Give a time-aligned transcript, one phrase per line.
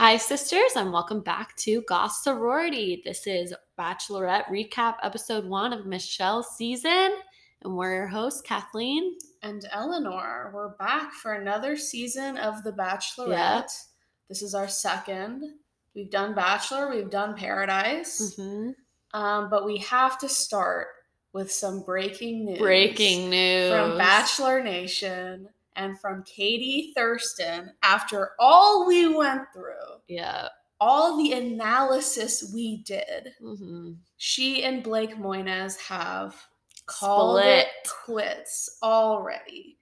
[0.00, 3.02] Hi, sisters, and welcome back to Goss Sorority.
[3.04, 7.10] This is Bachelorette Recap Episode 1 of Michelle's season,
[7.62, 9.18] and we're your hosts, Kathleen.
[9.42, 10.50] and Eleanor.
[10.54, 13.28] We're back for another season of The Bachelorette.
[13.28, 13.62] Yeah.
[14.30, 15.42] This is our second.
[15.94, 18.74] We've done Bachelor, we've done Paradise, Mhm.
[19.12, 20.88] um, but we have to start
[21.34, 22.58] with some breaking news.
[22.58, 27.72] Breaking news from Bachelor Nation and from Katie Thurston.
[27.82, 30.48] After all we went through, Yeah.
[30.80, 33.96] all the analysis we did, Mhm.
[34.16, 36.46] she and Blake Moynes have
[36.86, 37.66] called Split.
[37.66, 39.78] it quits already.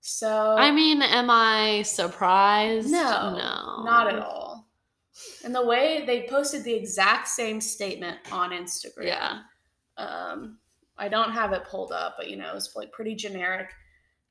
[0.00, 2.90] So I mean, am I surprised?
[2.90, 4.68] no, no, not at all.
[5.44, 9.06] And the way they posted the exact same statement on Instagram.
[9.06, 9.42] Yeah.
[9.96, 10.58] Um,
[10.98, 13.70] I don't have it pulled up, but you know, it's like pretty generic.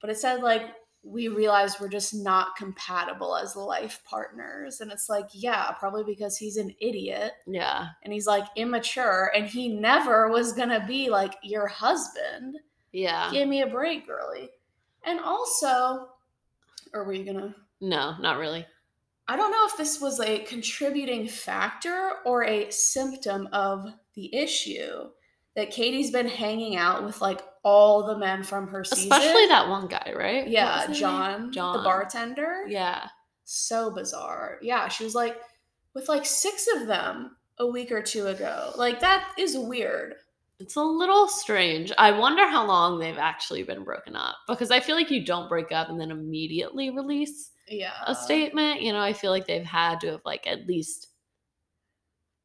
[0.02, 0.74] But it said like
[1.04, 4.82] we realized we're just not compatible as life partners.
[4.82, 7.88] And it's like, yeah, probably because he's an idiot Yeah.
[8.04, 12.58] and he's like immature and he never was gonna be like your husband.
[12.92, 13.30] Yeah.
[13.32, 14.50] Give me a break, girly.
[15.04, 16.10] And also,
[16.94, 18.66] or were you gonna No, not really.
[19.28, 25.10] I don't know if this was a contributing factor or a symptom of the issue
[25.56, 29.12] that Katie's been hanging out with like all the men from her season.
[29.12, 30.48] Especially that one guy, right?
[30.48, 30.96] Yeah, name?
[30.96, 31.78] John, John.
[31.78, 32.66] the bartender.
[32.68, 33.08] Yeah.
[33.44, 34.58] So bizarre.
[34.62, 35.38] Yeah, she was like
[35.94, 38.72] with like six of them a week or two ago.
[38.78, 40.16] Like that is weird.
[40.60, 41.92] It's a little strange.
[41.98, 45.50] I wonder how long they've actually been broken up because I feel like you don't
[45.50, 47.94] break up and then immediately release Yeah.
[48.06, 48.82] a statement.
[48.82, 51.08] You know, I feel like they've had to have like at least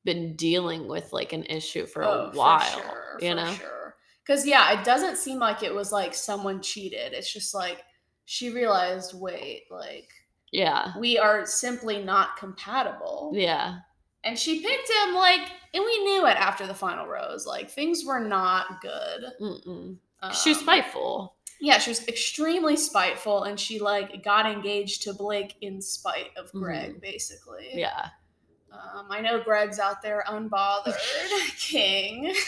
[0.06, 2.60] been dealing with like an issue for Oh, a while.
[2.60, 3.52] sure, you for know?
[3.52, 3.96] sure.
[4.26, 7.12] Because yeah, it doesn't seem like it was like someone cheated.
[7.12, 7.82] It's just like
[8.24, 10.08] she realized, wait, like
[10.50, 10.94] Yeah.
[10.98, 13.32] we are simply not compatible.
[13.34, 13.80] Yeah.
[14.24, 17.46] And she picked him like, and we knew it after the final rose.
[17.46, 19.24] Like things were not good.
[19.40, 19.96] Mm-mm.
[20.22, 21.36] Um, She's spiteful.
[21.60, 26.50] Yeah, she was extremely spiteful, and she like got engaged to Blake in spite of
[26.52, 27.70] Greg, basically.
[27.72, 28.08] Yeah.
[28.72, 30.96] Um, I know Greg's out there unbothered,
[31.58, 32.34] king.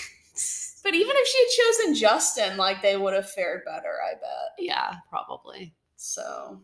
[0.84, 4.52] But even if she had chosen Justin, like they would have fared better, I bet.
[4.58, 5.74] Yeah, probably.
[5.96, 6.62] So,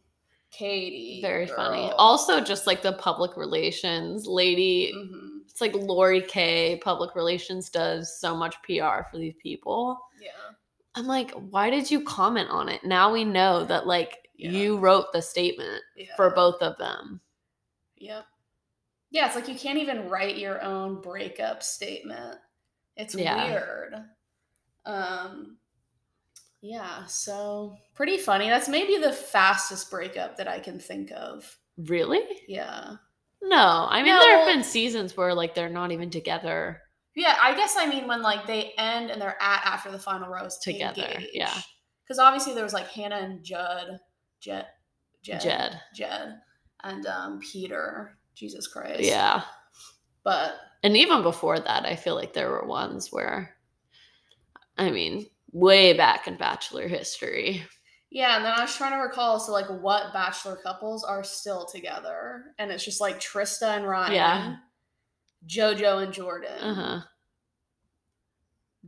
[0.50, 1.90] Katie, Very funny.
[1.98, 5.40] Also, just like the public relations lady, Mhm.
[5.50, 6.80] it's like Lori K.
[6.82, 9.98] Public relations does so much PR for these people.
[10.22, 10.30] yeah,
[10.94, 12.82] I'm like, why did you comment on it?
[12.84, 14.50] Now we know that like Yeah.
[14.50, 17.20] you wrote the statement yeah, for both of them.
[17.96, 18.24] Yep.
[19.14, 22.36] Yeah, it's like you can't even write your own breakup statement.
[22.96, 23.48] It's Yeah.
[23.48, 23.94] weird.
[24.84, 25.58] Um
[26.60, 28.48] yeah, so pretty funny.
[28.48, 31.58] That's maybe the fastest breakup that I can think of.
[31.76, 32.22] Really?
[32.48, 32.96] Yeah.
[33.40, 33.86] No.
[33.88, 36.82] I mean, No, there have been seasons where like they're not even together.
[37.14, 40.28] Yeah, I guess I mean when like they end and they're at after the final
[40.28, 41.54] rose Together, yeah.
[42.02, 44.00] Because obviously there was like Hannah and Judd,
[44.40, 44.66] Jed,
[45.22, 45.80] Jed, Jed.
[45.94, 46.40] Jed,
[46.82, 48.18] and um, Peter.
[48.34, 49.00] Jesus Christ.
[49.02, 49.42] Yeah.
[50.24, 53.54] But And even before that, I feel like there were ones where,
[54.78, 57.62] I mean, way back in Bachelor history.
[58.10, 61.64] yeah, and then I was trying to recall so like what bachelor couples are still
[61.66, 64.56] together, and it's just like Trista and Ryan, Yeah.
[65.46, 67.00] JoJo and Jordan, Uh huh.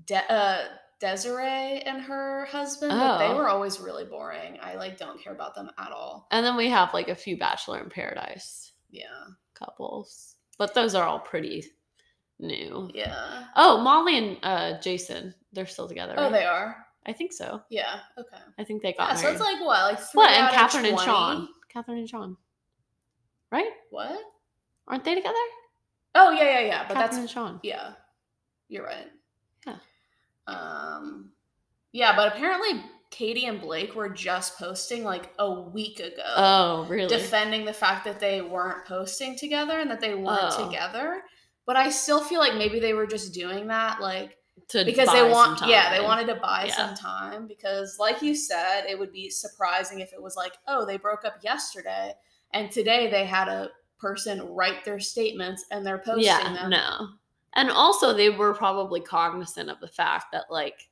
[0.05, 0.65] De- uh,
[1.01, 2.93] Desiree and her husband.
[2.93, 3.37] but they Oh.
[3.37, 4.59] were always really boring.
[4.63, 6.27] I like don't care about them at all.
[6.31, 9.25] And then we have like a few Bachelor in Paradise Yeah,
[9.55, 11.65] couples, but those are all pretty
[12.39, 12.91] new.
[12.95, 13.45] yeah.
[13.57, 16.15] Oh, Molly and uh, Jason, they're still together.
[16.17, 16.33] Oh, right?
[16.33, 16.77] they are.
[17.07, 17.63] I think so.
[17.71, 18.01] Yeah.
[18.19, 18.43] Okay.
[18.59, 19.15] I think they got Yeah.
[19.17, 20.31] So it's like what, like three what?
[20.31, 21.49] And Catherine and Sean.
[21.69, 22.37] Catherine and Sean.
[23.53, 23.71] Right?
[23.91, 24.19] What?
[24.89, 25.35] Aren't they together?
[26.15, 26.85] Oh yeah, yeah, yeah.
[26.89, 27.61] But Catherine that's and Sean.
[27.63, 27.93] yeah.
[28.69, 29.07] You're right.
[29.67, 29.77] Yeah.
[30.49, 31.31] Um.
[31.93, 32.83] Yeah, but apparently
[33.17, 36.23] Katie and Blake were just posting like a week ago.
[36.37, 37.09] Oh, really?
[37.09, 40.67] defending the fact that they weren't posting together and that they weren't Oh.
[40.67, 41.23] together.
[41.65, 44.37] But I still feel like maybe they were just doing that like
[44.69, 46.75] to because they some want yeah, they wanted to buy Yeah.
[46.77, 50.85] some time because like you said, it would be surprising if it was like, "Oh,
[50.85, 52.13] they broke up yesterday
[52.53, 57.09] and today they had a person write their statements and they're posting yeah, them." no.
[57.55, 60.89] And also, they were probably cognizant of the fact that, like,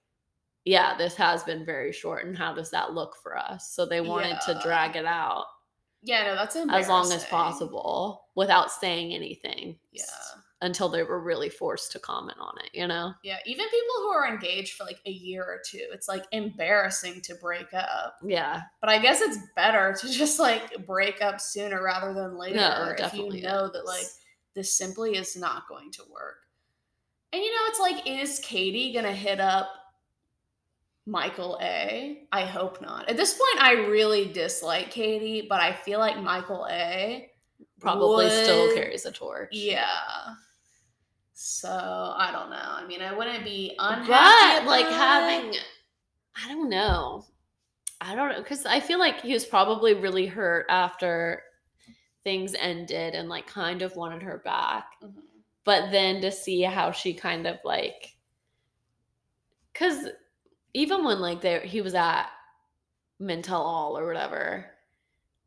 [0.64, 3.70] yeah, this has been very short, and how does that look for us?
[3.70, 5.44] So they wanted to drag it out
[6.02, 9.78] Yeah, no, that's as long as possible without saying anything.
[9.92, 10.04] Yeah.
[10.60, 13.12] until they were really forced to comment on it, you know?
[13.22, 17.20] Yeah, even people who are engaged for like a year or two, it's like embarrassing
[17.22, 18.16] to break up.
[18.24, 18.62] Yeah.
[18.80, 22.94] But I guess it's better to just like break up sooner rather than later No,
[22.98, 24.06] if you know that like
[24.54, 26.36] this simply is not going to work.
[27.34, 29.68] And you know, it's like, is Katie gonna hit up
[31.06, 32.26] Michael A?
[32.32, 33.08] I hope not.
[33.08, 37.30] At this point, I really dislike Katie, but I feel like Michael A
[37.80, 39.50] Probably still carries a torch.
[39.52, 39.84] Yeah.
[41.34, 42.56] So I don't know.
[42.56, 44.64] I mean, I wouldn't be unhappy.
[44.64, 45.54] But like having.
[46.42, 47.26] I don't know.
[48.00, 48.42] I don't know.
[48.42, 51.42] Cause I feel like he was probably really hurt after
[52.22, 54.86] things ended and like kind of wanted her back.
[55.02, 55.12] Mhm.
[55.64, 58.16] but then to see how she kind of like
[59.72, 60.08] because
[60.74, 62.26] even when like there he was at
[63.20, 64.66] Men Tell All or whatever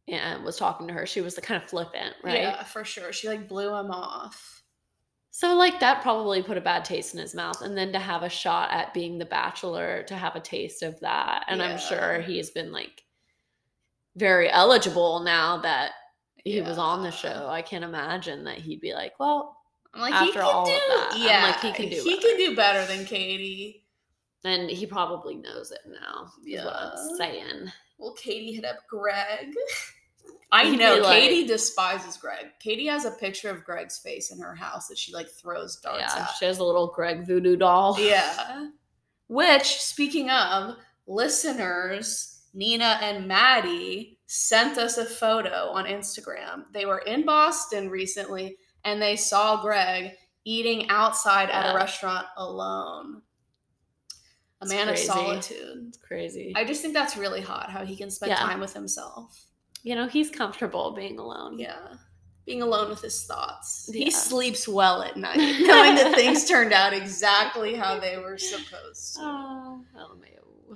[0.08, 3.12] and was talking to her she was the kind of flippant right Yeah, for sure.
[3.12, 4.64] She like blew him off.
[5.32, 8.24] so like that probably put a bad taste in his mouth and then to have
[8.24, 12.22] a shot at being the bachelor to have a taste of that and i'm sure
[12.22, 13.04] he has been like
[14.16, 15.92] very eligible now that
[16.44, 19.56] he was on the show i can't imagine that he'd be like well
[19.94, 22.02] I'm like, After he can all of do, that, I'm yeah, like, he can do
[22.04, 22.28] He better.
[22.28, 23.84] can do better than Katie.
[24.48, 26.24] And he probably knows it now
[26.64, 27.18] what i'm Yeah.
[27.18, 29.54] saying Well, Katie hit up Greg.
[30.52, 32.46] I know like- Katie despises Greg.
[32.60, 36.14] Katie has a picture of Greg's face in her house that she like throws darts
[36.16, 36.32] Yeah, at.
[36.38, 37.98] she has a little Greg voodoo doll.
[38.00, 38.70] Yeah.
[39.28, 46.66] Which, speaking of, listeners, Nina and Maddie sent us a photo on Instagram.
[46.74, 50.14] They were in Boston recently and they saw Greg
[50.46, 53.22] eating outside at a restaurant alone.
[54.62, 55.86] A It's man of solitude.
[55.90, 56.54] It's crazy.
[56.56, 58.38] I just think that's really hot how he can spend Yeah.
[58.38, 59.44] time with himself.
[59.84, 61.58] you know, he's comfortable being alone.
[61.60, 61.94] Yeah.
[62.46, 63.90] Being alone with his thoughts.
[63.94, 64.06] Yeah.
[64.06, 69.16] He sleeps well at night, knowing that things turned out exactly how they were supposed
[69.16, 69.22] to.
[69.22, 69.86] Oh,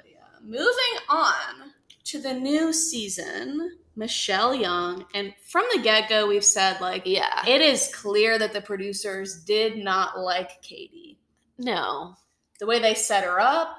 [0.06, 0.18] yeah.
[0.44, 1.74] Moving on
[2.06, 5.06] to the new season, Michelle Young.
[5.14, 7.44] And from the get go, we've said, like, Yeah.
[7.48, 11.20] it is clear that the producers did not like Katie.
[11.58, 12.16] no.
[12.62, 13.76] The way they set her up,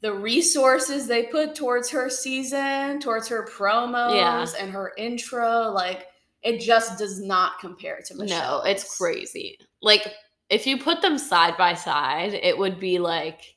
[0.00, 4.46] the resources they put towards her season, towards her promos Yeah.
[4.58, 6.06] and her intro, like,
[6.42, 8.62] it just does not compare to Michelle.
[8.62, 9.58] No, it's crazy.
[9.82, 10.14] Like,
[10.48, 13.54] if you put them side by side, it would be like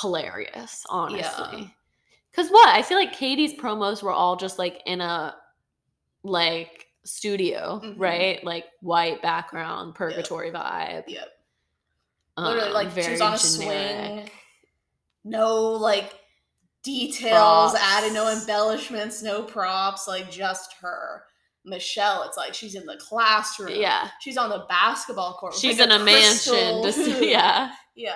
[0.00, 1.74] hilarious, honestly.
[2.30, 2.68] Because what?
[2.68, 5.34] I feel like Katie's promos were all just like in a
[6.22, 7.94] like studio, Mhm.
[7.96, 8.44] right?
[8.44, 11.04] Like white background, purgatory vibe.
[11.08, 11.37] Yep.
[12.44, 14.26] Literally, um, like she very was on a generic.
[14.26, 14.30] swing.
[15.24, 16.12] No like
[16.84, 17.78] details Props.
[17.80, 21.22] added, no embellishments, no props, like just her.
[21.64, 23.72] Michelle, it's like she's in the classroom.
[23.74, 24.08] Yeah.
[24.20, 25.54] She's on the basketball court.
[25.54, 26.82] She's like, in a mansion.
[26.82, 27.72] crystal Just, yeah.
[27.94, 28.14] Yeah.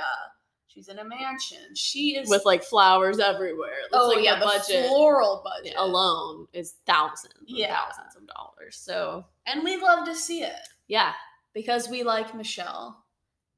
[0.69, 1.59] She's in a mansion.
[1.75, 3.73] She is With like flowers everywhere.
[3.93, 7.77] Oh like yeah, the budget floral budget alone is thousands and Yeah.
[7.77, 8.77] thousands of dollars.
[8.81, 10.57] So And we love to see it
[10.89, 11.13] yeah.
[11.53, 13.02] because we like Michelle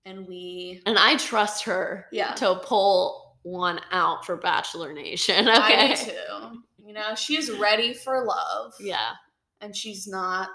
[0.06, 2.32] and we And I trust her Yeah.
[2.34, 5.48] to pull one out for Bachelor Nation.
[5.48, 5.94] I Okay.
[5.94, 6.62] do too.
[6.86, 8.74] You know, she's ready for love.
[8.80, 9.12] Yeah.
[9.60, 10.50] and she's not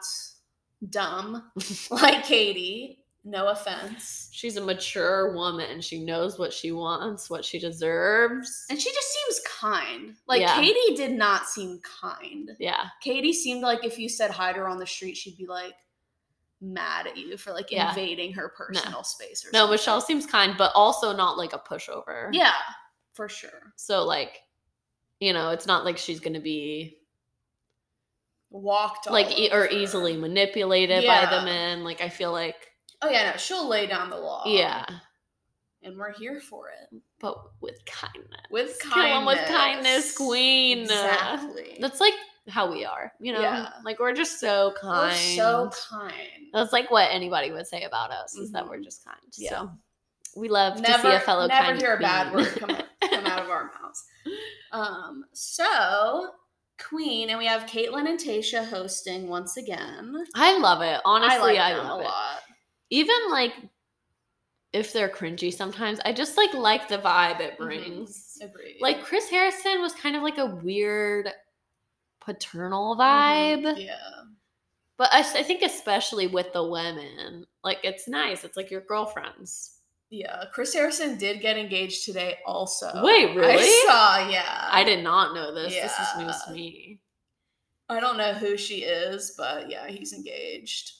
[0.89, 1.51] dumb
[1.91, 2.97] like Katie.
[3.25, 4.29] No offense.
[4.31, 5.81] She's a mature woman.
[5.81, 8.65] She knows what she wants, what she deserves.
[8.69, 10.15] And she just seems kind.
[10.27, 10.55] Like Yeah.
[10.61, 12.51] Katie did not seem kind.
[12.59, 12.85] Yeah.
[13.01, 15.73] Katie seemed like if you said hi to her on the street, she'd be like
[16.61, 17.89] mad at you for like Yeah.
[17.89, 19.71] invading her personal space or No, something.
[19.73, 22.29] Michelle seems kind, but also not like a pushover.
[22.33, 22.53] Yeah,
[23.13, 23.73] for sure.
[23.77, 24.39] So like,
[25.19, 26.97] you know, it's not like she's gonna be
[28.51, 31.83] Walked like e- or easily manipulated by the men.
[31.83, 32.55] Like I feel like
[33.01, 34.43] Oh yeah, no, she'll lay down the law.
[34.47, 34.85] yeah,
[35.83, 38.25] and we're here for it but with kindness.
[38.49, 39.25] with kindness.
[39.27, 40.79] with kindness, queen.
[40.79, 41.77] Exactly.
[41.79, 42.13] That's like
[42.47, 43.41] how we are, you know.
[43.41, 43.69] Yeah.
[43.83, 45.11] Like we're just so kind.
[45.11, 46.13] We're so kind.
[46.53, 48.83] That's like what anybody would say about us is that we're Mhm.
[48.85, 49.17] just kind.
[49.37, 49.49] Yeah.
[49.49, 49.71] So
[50.35, 53.25] we love to see a fellow never kind hear a bad word come, out- come
[53.25, 54.03] out of our mouths.
[54.71, 56.31] Um, so
[56.79, 60.15] Queen, and we have Kaitlyn and Tayshia hosting once again.
[60.35, 61.01] I love it.
[61.03, 62.05] Honestly, I, them love a it.
[62.05, 62.41] lot.
[62.89, 63.53] Even like
[64.71, 67.57] if they're cringy sometimes, I just like like the vibe it Mhm.
[67.57, 68.37] brings.
[68.41, 68.77] Agreed.
[68.79, 71.29] Like Chris Harrison was kind of like a weird
[72.21, 72.99] paternal Mhm.
[72.99, 73.83] vibe.
[73.83, 74.23] Yeah.
[74.97, 78.43] But I think especially with the women, like it's nice.
[78.43, 79.77] It's like your girlfriends.
[80.09, 80.43] Yeah.
[80.51, 82.91] Chris Harrison did get engaged today also.
[83.03, 83.63] Wait, really?
[83.63, 84.67] I saw, yeah.
[84.71, 85.73] I did not know this.
[85.73, 86.99] This is news to me.
[87.87, 90.91] I don't know who she is, but yeah, he's engaged.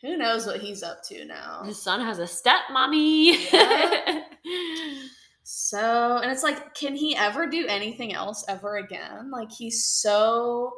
[0.00, 1.62] Who knows what he's up to now?
[1.64, 3.36] His son has a stepmommy.
[3.52, 4.22] Yeah.
[5.46, 9.30] So, and it's like, can he ever do anything else ever again?
[9.30, 10.72] Like, he's so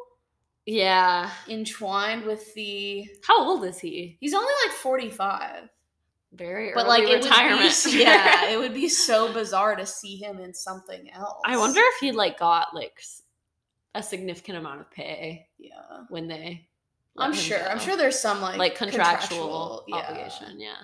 [0.66, 1.30] yeah.
[1.48, 3.08] entwined with the.
[3.24, 4.16] How old is he?
[4.20, 5.68] He's only like 45.
[6.32, 7.74] Very But, like, retirement.
[7.84, 7.90] be.
[8.02, 11.40] Yeah, it would be so bizarre to see him in something else.
[11.44, 13.00] I wonder if he like got like
[13.94, 15.70] a significant amount of pay Yeah.
[16.08, 16.66] when they.
[17.16, 17.62] I'm sure.
[17.70, 19.96] I'm sure there's some like like contractual, yeah.
[19.96, 20.58] obligation.
[20.60, 20.74] Yeah.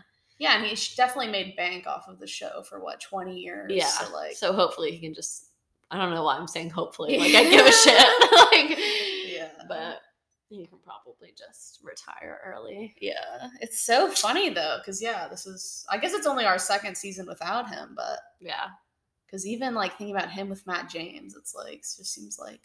[0.43, 3.71] Yeah, and he definitely made bank off of the show for what 20 years.
[3.73, 3.87] Yeah.
[3.87, 5.47] So like, So hopefully he can just.
[5.91, 7.17] I don't know why I'm saying hopefully.
[7.19, 7.95] Like I give a shit.
[8.53, 8.79] like.
[9.29, 9.51] Yeah.
[9.69, 10.01] But
[10.49, 12.95] he can probably just retire early.
[13.01, 15.87] yeah, it's so funny though, because yeah, this is.
[15.91, 18.67] I guess it's only our second season without him, but Yeah.
[19.27, 22.63] because even like thinking about him with Matt James, it's like it just seems like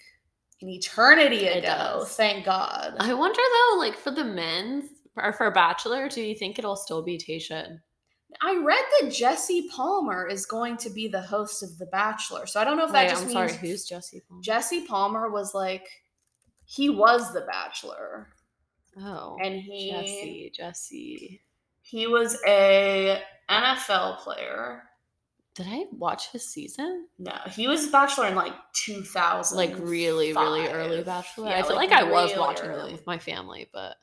[0.61, 1.67] an eternity It ago.
[1.99, 2.15] does.
[2.15, 2.95] Thank God.
[2.99, 3.39] I wonder
[3.71, 7.79] though, like for the men or for Bachelor, do you think it'll still be Tayshia?
[8.41, 12.59] I read that Jesse Palmer is going to be the host of The Bachelor, so
[12.59, 13.53] I don't know if that Wait, just I'm means sorry.
[13.67, 14.21] Who's Jesse?
[14.27, 14.41] Palmer?
[14.43, 15.87] Jesse Palmer was like
[16.65, 18.27] he was The Bachelor,
[18.99, 20.51] Oh, and he Jesse.
[20.55, 21.41] Jesse.
[21.81, 24.83] he was a NFL player.
[25.55, 27.07] Did I watch his season?
[27.17, 31.49] No, he was Bachelor in like 2000, Like really, really early Bachelor.
[31.49, 33.95] Yeah, I feel like, I was watching it with my family, but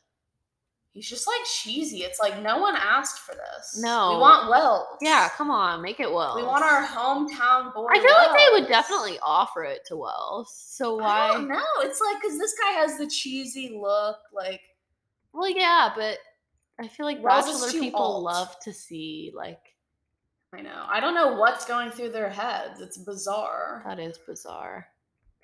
[0.95, 2.05] He's just like cheesy.
[2.05, 3.81] It's like no one asked for this.
[3.83, 4.13] No.
[4.13, 4.87] we want Wells.
[5.01, 6.37] yeah, come on, make it well.
[6.37, 7.89] we want our hometown boy.
[7.91, 10.55] I feel like they would definitely offer it to Wells.
[10.57, 11.33] So I why?
[11.35, 11.65] don't know.
[11.81, 14.19] It's like because this guy has the cheesy look.
[14.33, 14.61] Like
[15.33, 16.19] Well, yeah, but
[16.81, 18.23] I feel like Wells Bachelor people alt.
[18.23, 19.59] love to see like
[20.57, 20.85] I know.
[20.89, 22.81] I don't know what's going through their heads.
[22.81, 23.83] It's bizarre.
[23.85, 24.87] that is bizarre.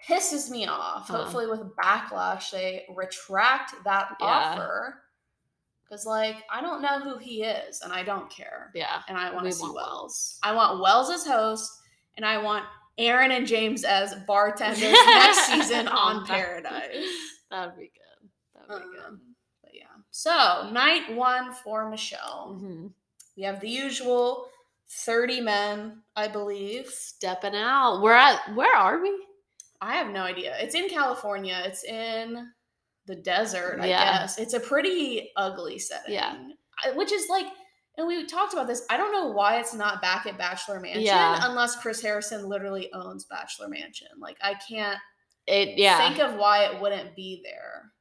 [0.08, 1.08] Pisses me off.
[1.08, 4.26] Hopefully, with backlash, they retract that Yeah.
[4.26, 5.02] offer.
[5.90, 8.70] Because, like, I don't know who he is, and I don't care.
[8.76, 9.02] Yeah.
[9.08, 10.38] And I want to see want Wells.
[10.42, 11.68] I want Wells as host,
[12.16, 12.64] and I want
[12.96, 17.08] Aaron and James as bartenders next season on Paradise.
[17.50, 18.68] That'd be good.
[18.68, 19.04] That'd be good.
[19.04, 19.20] Um,
[19.62, 19.86] but yeah.
[20.12, 22.56] So, night one for Michelle.
[22.60, 22.86] hmm
[23.36, 24.46] We have the usual
[24.90, 26.86] 30 men, I believe.
[26.86, 28.00] Stepping out.
[28.00, 29.12] We're at where are we?
[29.80, 30.56] I have no idea.
[30.60, 31.60] It's in California.
[31.64, 32.48] It's in
[33.10, 34.20] the desert, I Yeah.
[34.20, 34.38] guess.
[34.38, 36.14] It's a pretty ugly setting.
[36.14, 36.36] Yeah.
[36.94, 37.46] Which is like,
[37.98, 38.86] and we talked about this.
[38.88, 41.40] I don't know why it's not back at Bachelor Mansion Yeah.
[41.42, 44.08] unless Chris Harrison literally owns Bachelor Mansion.
[44.18, 44.98] Like, I can't
[45.46, 45.98] It yeah.
[45.98, 47.92] think of why it wouldn't be there.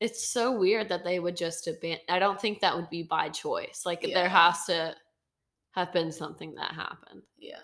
[0.00, 2.04] it's so weird that they would just abandon.
[2.10, 3.82] I don't think that would be by choice.
[3.86, 4.14] Like Yeah.
[4.14, 4.94] there has to
[5.70, 7.22] have been something that happened.
[7.38, 7.58] Yeah.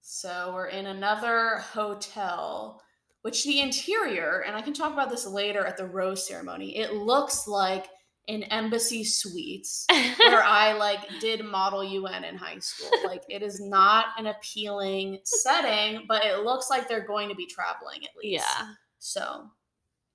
[0.00, 2.82] So we're in another hotel,
[3.22, 6.94] which the interior, and I can talk about this later at the rose ceremony, it
[6.94, 7.86] looks like
[8.28, 12.90] an embassy suites where I like did model UN in high school.
[13.04, 17.46] Like it is not an appealing setting, but it looks like they're going to be
[17.46, 18.44] traveling at least.
[18.44, 18.68] yeah.
[18.98, 19.46] So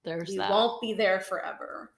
[0.03, 0.49] There's we that.
[0.49, 1.91] won't be there forever.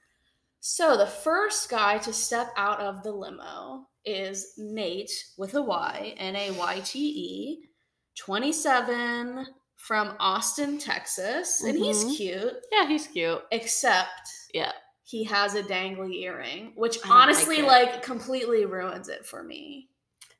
[0.59, 6.15] So the first guy to step out of the limo is Nate with a Y,
[6.17, 7.67] N A Y T E,
[8.17, 9.45] 27
[9.77, 11.61] from Austin, Texas.
[11.63, 12.17] And he's Mhm.
[12.17, 13.41] cute, Yeah, he's cute.
[13.51, 14.73] except Yeah.
[15.03, 19.89] he has a dangly earring, which don't like honestly like completely ruins it for me.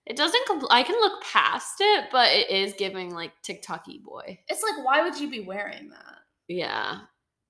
[0.05, 0.47] It doesn't.
[0.47, 4.39] Compl- I can look past it, but it is giving like TikToky boy.
[4.47, 6.19] It's like, why would you be wearing that?
[6.47, 6.99] Yeah.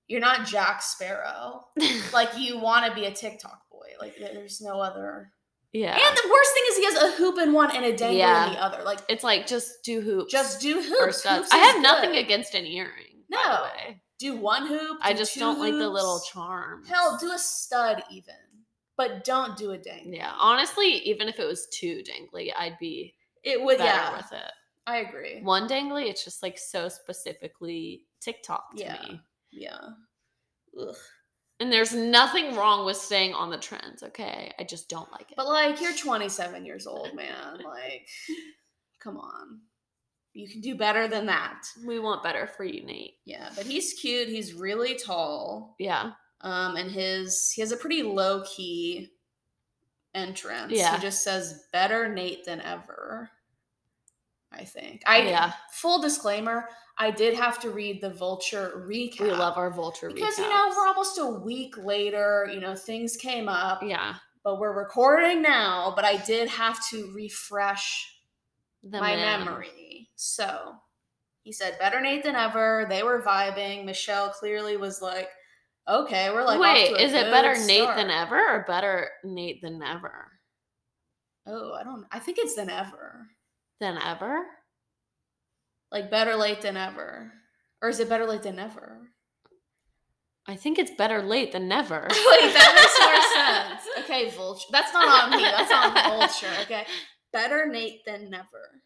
[0.08, 1.67] You're not Jack Sparrow.
[2.13, 3.89] Like you want to be a TikTok boy.
[4.00, 5.32] Like there's no other.
[5.74, 5.93] Yeah.
[5.95, 8.47] And the worst thing is he has a hoop in one and a dangle Yeah.
[8.47, 8.83] in the other.
[8.83, 10.31] Like it's like just do hoops.
[10.31, 11.24] just do hoops.
[11.24, 13.24] Hoops I have nothing against an earring.
[13.29, 13.67] No.
[14.19, 14.97] Do one hoop.
[15.01, 16.83] I just two don't like the little charm.
[16.86, 18.33] Hell, do a stud even,
[18.95, 20.13] but don't do a dangle.
[20.13, 23.77] Yeah, honestly, even if it was too dangly, I'd be it would.
[23.79, 24.51] Yeah, with it.
[24.88, 25.41] I agree.
[25.43, 29.01] One dangly, it's just like so specifically TikTok to Yeah.
[29.07, 29.21] me.
[29.51, 29.77] Yeah.
[30.79, 30.95] Ugh.
[31.59, 34.53] And there's nothing wrong with staying on the trends, okay?
[34.59, 35.37] I just don't like it.
[35.37, 37.59] But like, you're 27 years old, man.
[37.63, 38.07] Like,
[38.99, 39.61] come on.
[40.33, 41.63] You can do better than that.
[41.83, 43.15] we want better for you, Nate.
[43.25, 44.27] Yeah, but he's cute.
[44.27, 45.75] He's really tall.
[45.79, 46.11] Yeah.
[46.41, 49.09] Um, and his he has a pretty low key
[50.13, 50.73] entrance.
[50.73, 50.95] Yeah.
[50.95, 53.31] He just says better Nate than ever.
[54.51, 55.01] I think.
[55.05, 55.53] I yeah.
[55.71, 59.19] full disclaimer, I did have to read the vulture recap.
[59.21, 63.17] We love our vulture because you know we're almost a week later, you know, things
[63.17, 64.15] came up, Yeah.
[64.43, 68.19] but we're recording now, but I did have to refresh
[68.83, 69.45] The my man.
[69.45, 70.09] memory.
[70.15, 70.73] So
[71.43, 72.85] he said, better Nate than ever.
[72.89, 73.85] They were vibing.
[73.85, 75.29] Michelle clearly was like,
[75.89, 76.59] Okay, we're like.
[76.59, 80.31] Wait, is it better Nate than ever or better Nate than never?
[81.45, 82.05] Oh, I don't.
[82.11, 83.27] I think it's than ever.
[83.79, 84.43] Than ever?
[85.91, 87.31] Like better late than ever,
[87.81, 89.07] or is it better late than never?
[90.48, 92.01] I think it's better late than never.
[92.10, 94.05] Wait, that makes more sense.
[94.05, 94.67] Okay, Vulture.
[94.72, 95.43] That's not on me.
[95.43, 96.62] That's on Vulture.
[96.63, 96.86] Okay,
[97.31, 98.81] better Nate than never.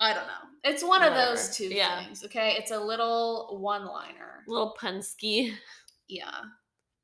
[0.00, 0.32] I don't know.
[0.64, 2.02] It's one of those two Yeah.
[2.04, 2.24] things.
[2.24, 4.42] Okay, it's a little one-liner.
[4.48, 5.54] Little punsky.
[6.08, 6.40] Yeah.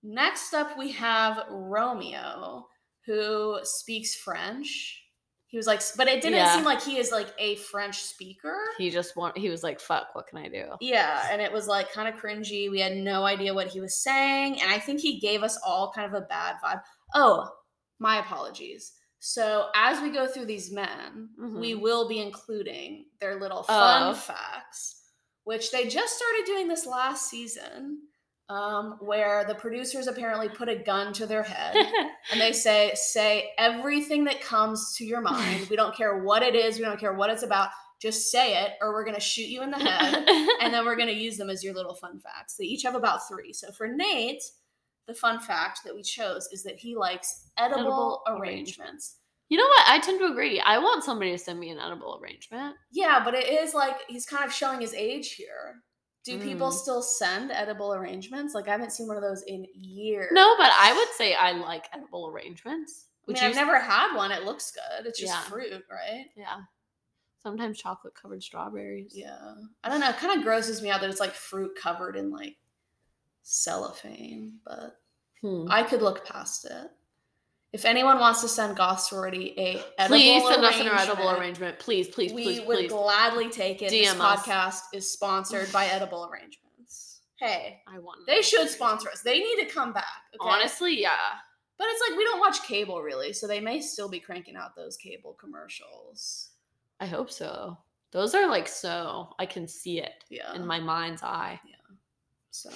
[0.03, 2.67] Next up, we have Romeo,
[3.07, 5.00] who speaks French.
[5.51, 6.55] He was like, but it didn't Yeah.
[6.55, 8.57] seem like he is like a French speaker.
[8.79, 10.67] He just want he was like, fuck, what can I do?
[10.81, 12.71] Yeah, and it was like kind of cringy.
[12.71, 15.93] We had no idea what he was saying, and I think he gave us all
[15.93, 16.83] kind of a bad vibe.
[17.15, 17.49] Oh,
[17.99, 18.93] my apologies.
[19.19, 21.81] So as we go through these men, we Mhm.
[21.83, 24.15] will be including their little fun Oh.
[24.15, 25.03] facts,
[25.45, 28.09] which they just started doing this last season,
[28.51, 31.77] um, where the producers apparently put a gun to their head
[32.33, 35.69] and they say say everything that comes to your mind.
[35.71, 36.77] We don't care what it is.
[36.77, 37.69] We don't care what it's about.
[38.03, 40.25] Just say it, or we're gonna shoot you in the head
[40.61, 42.57] and then we're going to use them as your little fun facts.
[42.57, 43.53] They each have about three.
[43.53, 44.43] So for Nate,
[45.07, 49.17] the fun fact that we chose is that he likes edible, Edible arrangements.
[49.49, 49.89] you know what?
[49.89, 50.61] I tend to agree.
[50.61, 52.77] I want somebody to send me an edible arrangement.
[52.91, 55.83] Yeah, but it is like he's kind of showing his age here.
[56.23, 56.73] Do people Mm.
[56.75, 58.55] still send edible arrangements?
[58.55, 60.31] Like I haven't seen one of those in years.
[60.33, 63.07] No, but I would say I like edible arrangements.
[63.09, 64.31] I Would mean, I've never had one.
[64.33, 65.07] It looks good.
[65.07, 65.41] It's just Yeah.
[65.43, 66.27] fruit, right?
[66.37, 66.61] Yeah.
[67.43, 69.13] Sometimes chocolate covered strawberries.
[69.17, 69.55] Yeah.
[69.83, 70.11] I don't know.
[70.11, 72.59] It kind of grosses me out that it's like fruit covered in like
[73.43, 75.01] cellophane, but
[75.41, 75.67] Hmm.
[75.71, 76.91] I could look past it.
[77.73, 81.31] If anyone wants to send Goth Sorority a edible Please send us an arrangement, edible
[81.31, 81.79] arrangement.
[81.79, 82.91] Please, please, we please, would please.
[82.91, 83.91] gladly take it.
[83.91, 84.17] this us.
[84.17, 87.21] podcast is sponsored by Edible Arrangements.
[87.37, 88.27] Hey, I want.
[88.27, 89.23] they should sponsor us.
[89.23, 90.05] They need to come back.
[90.35, 90.51] Okay?
[90.51, 91.13] Honestly, yeah.
[91.79, 94.75] but it's like we don't watch cable really, so they may still be cranking out
[94.75, 96.51] those cable commercials.
[96.99, 97.79] I hope so.
[98.11, 99.29] Those are like so.
[99.39, 100.53] I can see it Yeah.
[100.55, 101.61] in my mind's eye.
[101.65, 101.77] Yeah.
[102.51, 102.71] so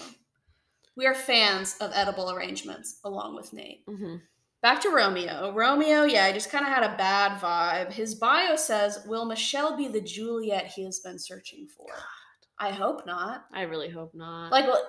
[0.97, 3.83] we are fans of edible arrangements, along with Nate.
[3.89, 4.17] hmm
[4.65, 5.53] Back to Romeo.
[5.55, 7.93] Romeo, yeah, he just kind of had a bad vibe.
[7.93, 11.85] His bio says, Will Michelle be the Juliet he has been searching for?
[12.59, 13.45] I hope not.
[13.53, 14.51] I really hope not.
[14.51, 14.83] Like, what?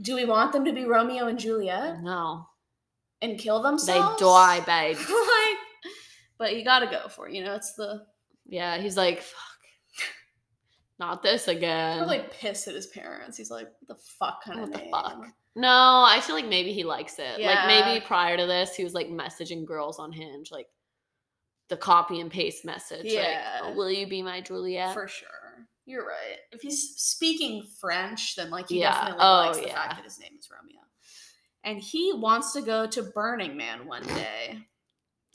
[0.00, 2.46] Do we want them to be Romeo and Juliet no,
[3.20, 4.20] and kill themselves?
[4.20, 4.96] they die, babe.
[4.98, 5.58] like,
[6.38, 7.34] but you gotta go for it.
[7.34, 8.04] You know, it's the
[8.46, 10.06] Yeah, he's like, fuck,
[11.00, 11.98] not this again.
[11.98, 13.36] probably pissed at his parents.
[13.36, 14.90] He's like, what the fuck kind What of the name?
[14.92, 15.24] fuck?
[15.56, 15.68] No,
[16.06, 17.40] I feel like maybe he likes it.
[17.40, 20.66] Like maybe prior to this, he was like messaging girls on Hinge, like
[21.68, 23.04] the copy and paste message.
[23.06, 23.60] Yeah.
[23.64, 24.92] Like, will you be my Juliet?
[24.94, 25.28] For sure.
[25.86, 26.38] You're right.
[26.50, 28.92] If he's speaking French, then like he Yeah.
[28.92, 29.74] definitely Oh, likes the yeah.
[29.74, 30.80] fact that his name is Romeo.
[31.62, 34.58] And he wants to go to Burning Man one day.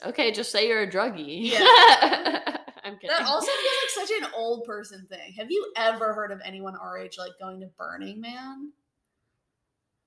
[0.05, 1.51] okay, just say you're a druggie.
[1.51, 1.59] Yeah.
[2.83, 3.09] I'm kidding.
[3.09, 5.33] That also feels like such an old person thing.
[5.37, 8.71] Have you ever heard of anyone our age like going to Burning Man?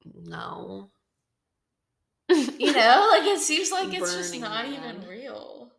[0.05, 0.91] No.
[2.29, 5.71] You know, like it seems like it's just Burning not even real.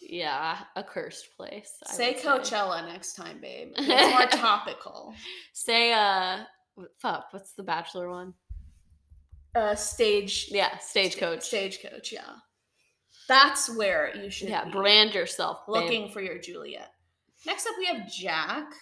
[0.00, 1.74] Yeah, a cursed place.
[1.86, 3.72] I Say would Coachella next time, babe.
[3.76, 5.14] It's more topical.
[5.52, 6.38] Say uh
[6.74, 8.34] what- fuck, what's the bachelor one?
[9.54, 11.42] Uh, stage, Yeah, stagecoach.
[11.42, 12.10] stagecoach.
[12.12, 12.22] Yeah,
[13.28, 14.48] that's where you should.
[14.48, 14.70] yeah, be.
[14.70, 15.66] brand yourself.
[15.66, 15.74] babe.
[15.74, 16.90] looking for your Juliet.
[17.44, 18.72] Next up, we have Jack,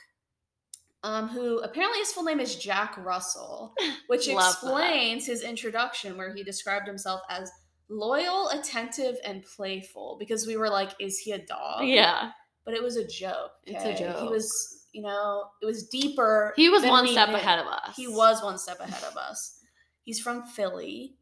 [1.03, 3.75] um, who apparently his full name is Jack Russell,
[4.09, 4.51] which Love that.
[4.51, 7.51] explains his introduction where he described himself as
[7.89, 10.17] loyal, attentive, and playful.
[10.19, 11.87] Because we were like, is he a dog?
[11.87, 12.31] Yeah.
[12.65, 13.53] But it was a joke.
[13.65, 14.21] It's a joke.
[14.21, 16.53] He was, you know, it was deeper.
[16.57, 17.37] He was one step knew.
[17.37, 17.97] ahead of us.
[17.97, 19.59] He was one step ahead of us.
[20.03, 21.17] He's from Philly.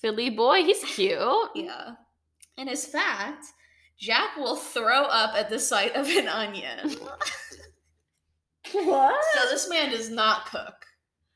[0.00, 1.18] Philly boy, he's cute.
[1.54, 1.92] Yeah.
[2.58, 3.44] And his fact,
[3.98, 6.96] Jack will throw up at the sight of an onion.
[8.72, 9.24] What?
[9.34, 10.74] So this man does not cook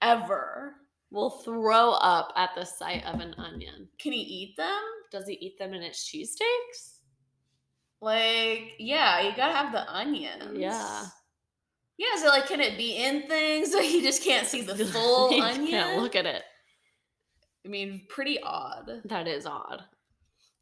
[0.02, 0.74] ever.
[1.12, 3.88] Will throw up at the sight of an onion.
[3.98, 4.80] Can he eat them?
[5.10, 6.98] Does he eat them in his cheesesteaks?
[8.00, 10.56] Like, yeah, you gotta have the onions.
[10.56, 11.06] Yeah.
[11.98, 13.72] Yeah, so like, can it be in things?
[13.74, 15.66] Like, you just can't see the full onion.
[15.66, 16.42] Can't look at it.
[17.66, 18.90] I mean, pretty odd.
[19.04, 19.82] That is odd.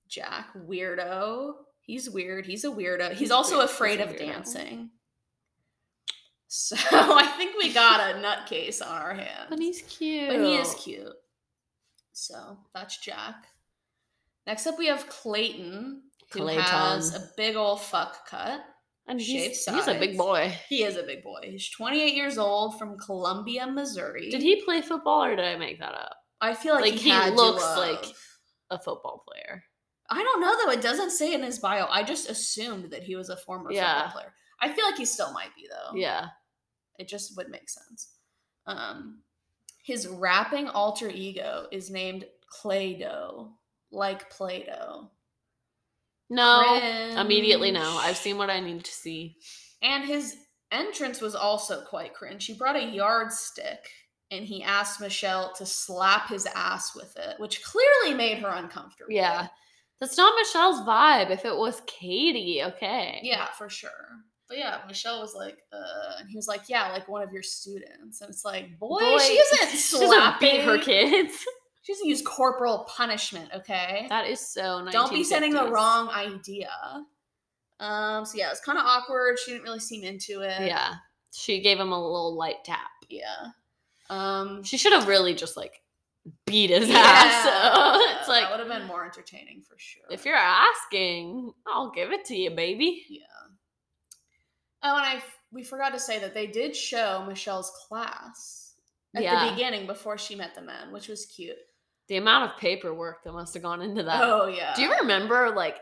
[0.08, 1.52] Jack, weirdo.
[1.82, 2.44] He's weird.
[2.46, 3.10] He's a weirdo.
[3.10, 3.70] He's, He's also weird.
[3.70, 4.90] afraid He's of dancing.
[6.48, 9.46] So I think we got a nutcase on our hands.
[9.50, 10.28] But he's cute.
[10.30, 11.12] But he is cute.
[12.12, 13.46] So that's Jack.
[14.46, 16.62] Next up, we have Clayton, who Clayton.
[16.64, 18.60] has a big old fuck cut.
[19.06, 20.54] And he's, he's a big boy.
[20.68, 21.40] He is a big boy.
[21.42, 24.28] He's 28 years old from Columbia, Missouri.
[24.30, 26.16] Did he play football or did I make that up?
[26.42, 28.04] I feel like, Like, he, he looks like-
[28.70, 29.64] A football player.
[30.10, 30.72] I don't know though.
[30.72, 31.86] It doesn't say in his bio.
[31.88, 34.02] I just assumed that he was a former Yeah.
[34.04, 34.34] football player.
[34.60, 35.96] I feel like he still might be though.
[35.96, 36.28] Yeah.
[36.98, 38.14] It just would make sense.
[38.66, 39.20] Um,
[39.82, 42.24] his rapping alter ego is named
[42.60, 43.52] Play-Doh,
[43.90, 45.10] like Play-Doh.
[46.30, 47.14] No.
[47.16, 47.98] Immediately no.
[47.98, 49.36] I've seen what I need to see.
[49.80, 50.36] And his
[50.72, 52.44] entrance was also quite cringe.
[52.46, 53.88] He brought a yardstick
[54.30, 59.12] and he asked Michelle to slap his ass with it, which clearly made her uncomfortable.
[59.12, 59.46] Yeah.
[60.00, 61.30] That's not Michelle's vibe.
[61.30, 63.20] If it was Katie, okay.
[63.22, 63.90] Yeah, for sure.
[64.48, 67.42] But yeah, Michelle was like, uh, and he was like, yeah, like one of your
[67.42, 68.22] students.
[68.22, 69.32] And it's like, boy, she
[69.62, 71.34] isn't she doesn't beat her kids.
[71.82, 74.04] She doesn't use corporal punishment, okay?
[74.10, 74.82] That is so.
[74.82, 74.92] Nice.
[74.92, 76.68] Don't be sending the wrong idea.
[77.80, 79.38] Um, so yeah, it's kind of awkward.
[79.38, 80.66] She didn't really seem into it.
[80.66, 80.96] Yeah,
[81.32, 82.90] she gave him a little light tap.
[83.08, 83.52] Yeah.
[84.10, 85.80] Um, She should have really just like
[86.44, 87.44] beat his yeah, ass.
[87.44, 87.50] So
[88.18, 90.02] it's that like would have been more entertaining for sure.
[90.10, 93.06] if you're asking, I'll give it to you, baby.
[93.08, 93.24] yeah.
[94.82, 98.74] Oh, and I we forgot to say that they did show Michelle's class
[99.16, 99.46] at Yeah.
[99.46, 101.56] the beginning before she met the men, which was cute.
[102.08, 104.22] The amount of paperwork that must have gone into that.
[104.22, 104.74] oh yeah.
[104.74, 105.76] Do you remember like?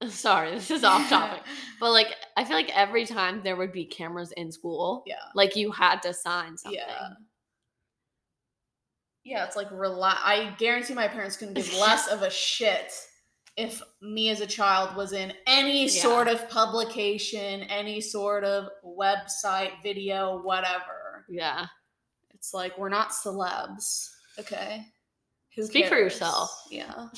[0.08, 1.42] Sorry, this is off topic,
[1.80, 5.14] but like I feel like every time there would be cameras in school, Yeah.
[5.34, 6.78] like you had to sign something.
[6.80, 7.08] Yeah.
[9.24, 12.92] Yeah, it's like rela- I guarantee my parents couldn't give less of a shit
[13.56, 16.02] if me as a child was in any Yeah.
[16.02, 21.24] sort of publication, any sort of website, video, whatever.
[21.28, 21.66] Yeah.
[22.34, 24.86] It's like we're not celebs, okay?
[25.54, 26.50] Who Speak for yourself.
[26.70, 27.08] Yeah.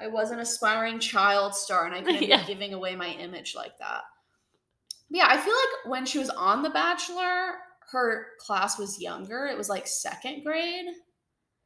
[0.00, 2.40] I was an aspiring child star and I couldn't Yeah.
[2.40, 4.02] be giving away my image like that.
[5.10, 7.52] But yeah, I feel like when she was on The Bachelor,
[7.92, 9.46] her class was younger.
[9.46, 10.86] It was like second grade,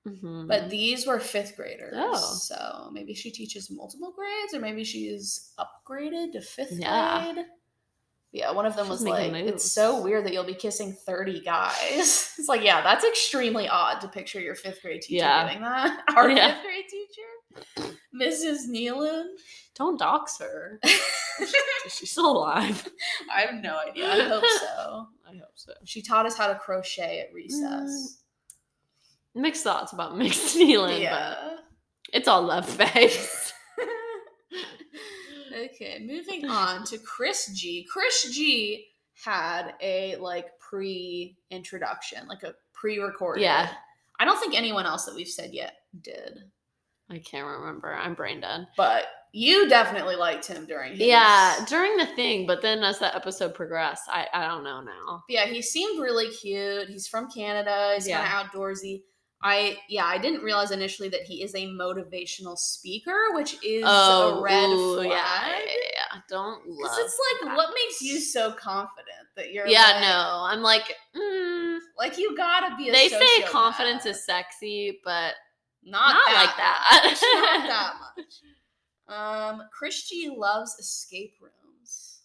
[0.09, 0.49] Mhm.
[0.49, 1.95] but these were fifth graders.
[1.97, 2.17] Oh.
[2.41, 7.33] So maybe she teaches multiple grades or maybe she's upgraded to fifth Yeah.
[7.33, 7.47] grade.
[8.31, 12.35] Yeah, one of them was like, it's so weird that you'll be kissing 30 guys.
[12.39, 15.49] it's like, yeah, that's extremely odd to picture your fifth grade teacher Yeah.
[15.49, 16.03] doing that.
[16.15, 16.53] Our Yeah.
[16.55, 18.69] fifth grade teacher, Mrs.
[18.69, 19.25] Nealon.
[19.75, 20.79] don't dox her.
[21.89, 22.87] She's still alive?
[23.35, 24.13] I have no idea.
[24.13, 25.07] I hope so.
[25.27, 25.73] I hope so.
[25.85, 27.35] She taught us how to crochet at Mm.
[27.35, 28.23] recess.
[29.35, 31.57] Mixed thoughts about mixed but yeah.
[32.13, 33.53] it's all love face.
[35.57, 37.87] okay, moving on to Chris G.
[37.91, 38.87] Chris G
[39.25, 43.43] had a like pre-introduction, like a pre-recorded.
[43.43, 43.71] Yeah.
[44.21, 46.39] I don't think anyone else that we've said yet did.
[47.11, 47.93] I can't remember.
[47.95, 48.67] I'm brain dead.
[48.77, 53.15] But you definitely liked him during his Yeah, during the thing, but then as the
[53.15, 55.23] episode progressed, I, I don't know now.
[55.29, 56.89] Yeah, he seemed really cute.
[56.89, 57.93] He's from Canada.
[57.95, 58.27] He's Yeah.
[58.27, 59.03] kind of outdoorsy.
[59.41, 64.41] I yeah, I didn't realize initially that he is a motivational speaker, which is a
[64.43, 65.11] red Oh, flag.
[65.11, 66.21] Yeah, yeah, yeah.
[66.29, 66.77] Don't love.
[66.77, 67.57] Because it's like, that.
[67.57, 69.69] what makes you so confident that you're?
[69.69, 70.45] Yeah, like, no.
[70.49, 72.89] I'm like, mm, Like you gotta be.
[72.89, 75.35] A they say confidence is sexy, but
[75.85, 77.01] not, not that like that.
[77.05, 79.61] much, not that much.
[79.61, 82.19] Um, Chris G loves escape rooms.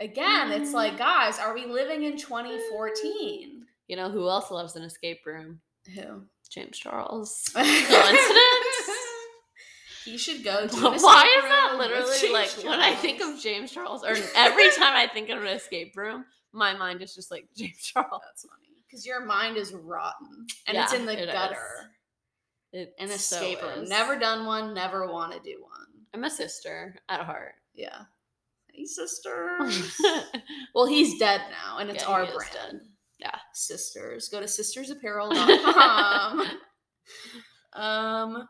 [0.00, 0.98] Again, it's like, Mm.
[0.98, 3.66] guys, are we living in 2014?
[3.88, 5.60] you know who else loves an escape room?
[5.94, 6.22] Who?
[6.50, 7.50] James Charles.
[7.54, 8.88] Coincidence?
[10.04, 10.76] he should go to.
[10.76, 10.92] Why
[11.38, 15.28] is that literally like when I think of James Charles, or every time I think
[15.28, 18.22] of an escape room, my mind is just like James Charles.
[18.24, 21.56] That's funny because your mind is rotten and it's in the it gutter.
[22.72, 23.84] It An so escape room.
[23.84, 23.88] is.
[23.90, 24.74] Never done one.
[24.74, 25.86] Never want to do one.
[26.14, 27.54] I'm a sister at heart.
[27.74, 28.02] Yeah.
[28.72, 29.58] Hey, sister.
[30.74, 32.80] well, he's dead now, and it's Yeah, our brand.
[33.18, 33.36] Yeah.
[33.52, 34.28] Sisters.
[34.28, 36.46] Go to sistersapparel.com.
[37.74, 38.48] um,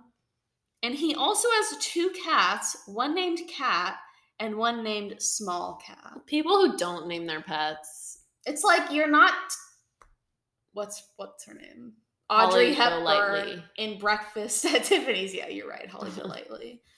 [0.83, 3.97] and he also has two cats, one named Cat
[4.39, 6.21] and one named Small Cat.
[6.27, 8.21] People who don't name their pets.
[8.47, 9.35] It's like you're not.
[10.73, 11.95] What's what's her name?
[12.31, 15.35] Audrey Holly Hepburn in Breakfast at Tiffany's.
[15.35, 16.83] Yeah, you're right, Holly Golightly.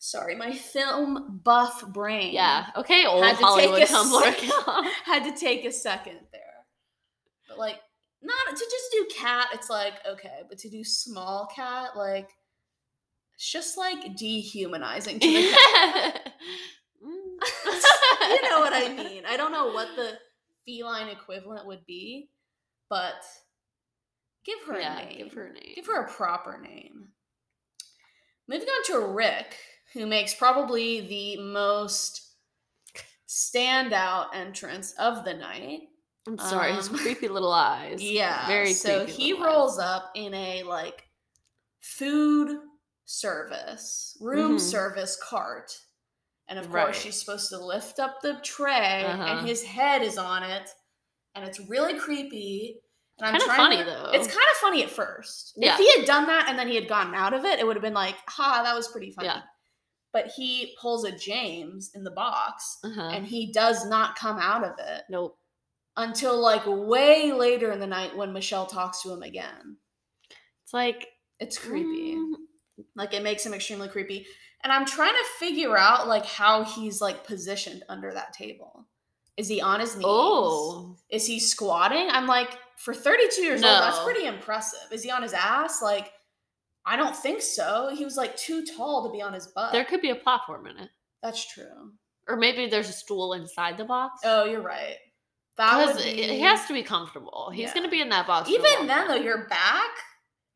[0.00, 2.32] Sorry, my film buff brain.
[2.32, 2.66] Yeah.
[2.76, 4.86] Okay, old Hollywood Tumblr account.
[5.04, 6.47] had to take a second there.
[7.58, 7.80] Like,
[8.22, 12.30] not to just do cat, it's like okay, but to do small cat, like,
[13.34, 16.32] it's just like dehumanizing to the cat.
[17.04, 17.38] Mm.
[18.30, 19.24] you know what I mean?
[19.26, 20.18] I don't know what the
[20.64, 22.30] feline equivalent would be,
[22.90, 23.24] but
[24.44, 25.18] give her yeah, a name.
[25.18, 25.72] give her a name.
[25.76, 27.08] Give her a proper name.
[28.48, 29.56] Moving on to Rick,
[29.92, 32.28] who makes probably the most
[33.28, 35.82] standout entrance of the night.
[36.28, 38.02] I'm sorry, his Um, creepy little eyes.
[38.02, 38.46] Yeah.
[38.46, 39.54] Very so he little eyes.
[39.54, 41.04] rolls up in a like
[41.80, 42.60] food
[43.04, 44.60] service, room Mhm.
[44.60, 45.72] service cart.
[46.48, 46.84] And of Right.
[46.86, 49.22] course, she's supposed to lift up the tray Uh-huh.
[49.22, 50.70] and his head is on it.
[51.34, 52.80] And it's really creepy.
[53.18, 54.10] And I'm Kinda trying funny, to- though.
[54.12, 55.54] It's kind of funny at first.
[55.56, 55.72] Yeah.
[55.74, 57.76] If he had done that and then he had gotten out of it, it would
[57.76, 59.28] have been like, ha, that was pretty funny.
[59.28, 59.42] Yeah.
[60.12, 63.00] But he pulls a James in the box Uh-huh.
[63.12, 65.38] and he does not come out of it nope.
[65.98, 69.76] Until like way later in the night when Michelle talks to him again.
[70.64, 71.06] It's like
[71.40, 72.14] It's creepy.
[72.16, 72.32] mm,
[72.96, 74.26] Like it makes him extremely creepy.
[74.64, 78.86] And I'm trying to figure out like how he's like positioned under that table.
[79.36, 80.04] Is he on his knees?
[80.06, 82.08] oh, Is he squatting?
[82.10, 84.80] I'm like, for 32 years old, that's pretty impressive.
[84.90, 85.80] Is he on his ass?
[85.82, 86.10] Like,
[86.84, 87.90] I don't think so.
[87.94, 89.72] He was like too tall to be on his butt.
[89.72, 90.88] there could be a platform in it,
[91.22, 91.92] That's true.
[92.28, 94.22] or maybe there's a stool inside the box.
[94.24, 94.96] Oh, you're right.
[95.58, 97.50] That would be, it has to be comfortable.
[97.52, 97.74] He's Yeah.
[97.74, 98.48] gonna be in that box.
[98.48, 99.90] even then though, your back.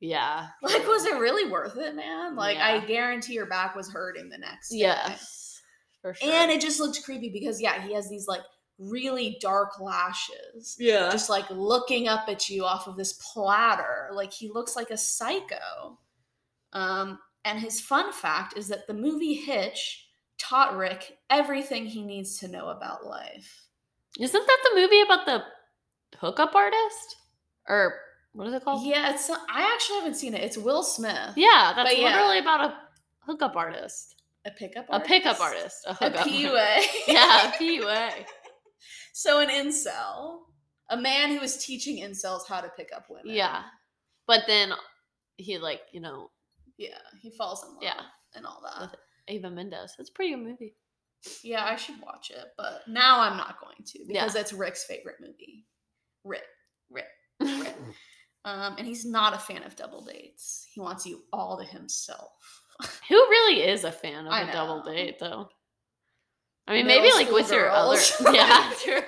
[0.00, 2.34] yeah, Like, was it really worth it, man?
[2.36, 4.78] Like, I guarantee your back was hurting the next day.
[4.78, 5.60] yes,
[6.00, 6.30] for sure.
[6.32, 8.42] And it just looked creepy because yeah, he has these like
[8.78, 10.76] really dark lashes.
[10.78, 14.08] yeah, Just like looking up at you off of this platter.
[14.12, 15.98] Like he looks like a psycho.
[16.72, 22.38] Um, and his fun fact is that the movie Hitch taught Rick everything he needs
[22.38, 23.66] to know about life.
[24.18, 25.42] Isn't that the movie about the
[26.18, 27.16] hookup artist,
[27.68, 27.94] or
[28.32, 28.84] what is it called?
[28.86, 30.42] Yeah, it's I actually haven't seen it.
[30.42, 31.32] It's Will Smith.
[31.36, 32.04] Yeah, that's But yeah.
[32.10, 32.74] literally about a
[33.20, 35.06] hookup artist, A pickup artist.
[35.06, 36.26] a pickup artist, a A hookup.
[36.26, 36.82] PUA.
[37.08, 38.10] yeah, a PUA.
[39.14, 40.40] So an incel.
[40.88, 43.34] A man who is teaching incels how to pick up women.
[43.34, 43.62] Yeah,
[44.26, 44.72] but then
[45.36, 46.30] he like you know
[46.78, 48.00] Yeah, he falls in love Yeah.
[48.34, 48.90] and all that.
[48.90, 49.94] With Eva Mendes.
[49.98, 50.74] It's a pretty good movie.
[51.42, 54.24] Yeah, I should watch it, but now I'm not going to Yeah.
[54.24, 55.66] because it's Rick's favorite movie.
[56.24, 56.44] Rick,
[56.90, 57.06] Rick.
[57.40, 57.74] Rick.
[58.44, 60.66] Um, and he's not a fan of double dates.
[60.72, 62.32] He wants you all to himself.
[63.08, 65.48] Who really is a fan of I a double date though?
[66.66, 68.00] I mean, Middle maybe like with your other
[68.32, 68.72] yeah.
[68.84, 69.02] I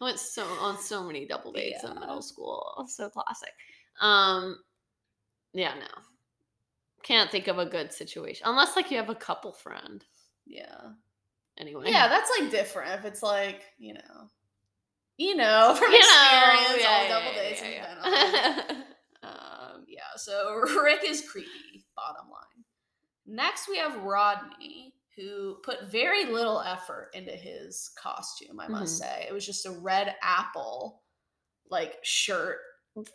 [0.00, 2.84] went so on so many double dates in middle school.
[2.88, 3.52] So classic.
[4.00, 4.58] Um,
[5.52, 5.86] yeah, no,
[7.02, 10.04] can't think of a good situation unless like you have a couple friend.
[10.46, 10.80] Yeah.
[11.58, 12.92] Anyway, Yeah, that's like different.
[12.98, 14.30] If it's like, you know,
[15.18, 18.12] you know, from you know, experience, yeah, all yeah, double yeah, dates yeah, on.
[18.12, 18.82] yeah.
[19.24, 22.64] Um, yeah, so Rick is creepy, bottom line.
[23.26, 29.10] Next, we have Rodney, who put very little effort into his costume, I must Mm-hmm.
[29.22, 29.26] say.
[29.28, 31.00] It was just a red apple,
[31.70, 32.58] like, shirt.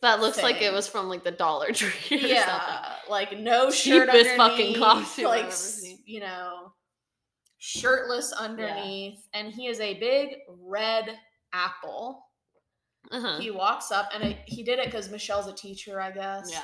[0.01, 0.73] that looks like it thing.
[0.73, 2.27] was from like the Dollar Tree or something.
[2.27, 4.37] Yeah, like, no shirt Cheapest underneath.
[4.37, 5.99] fucking costume like, ever s- seen.
[6.05, 6.73] you know,
[7.59, 9.27] shirtless underneath.
[9.33, 11.17] And he is a big red
[11.53, 12.25] apple.
[13.11, 13.39] Uh-huh.
[13.39, 16.49] He walks up, and it, he did it because Michelle's a teacher, I guess.
[16.51, 16.59] Yeah,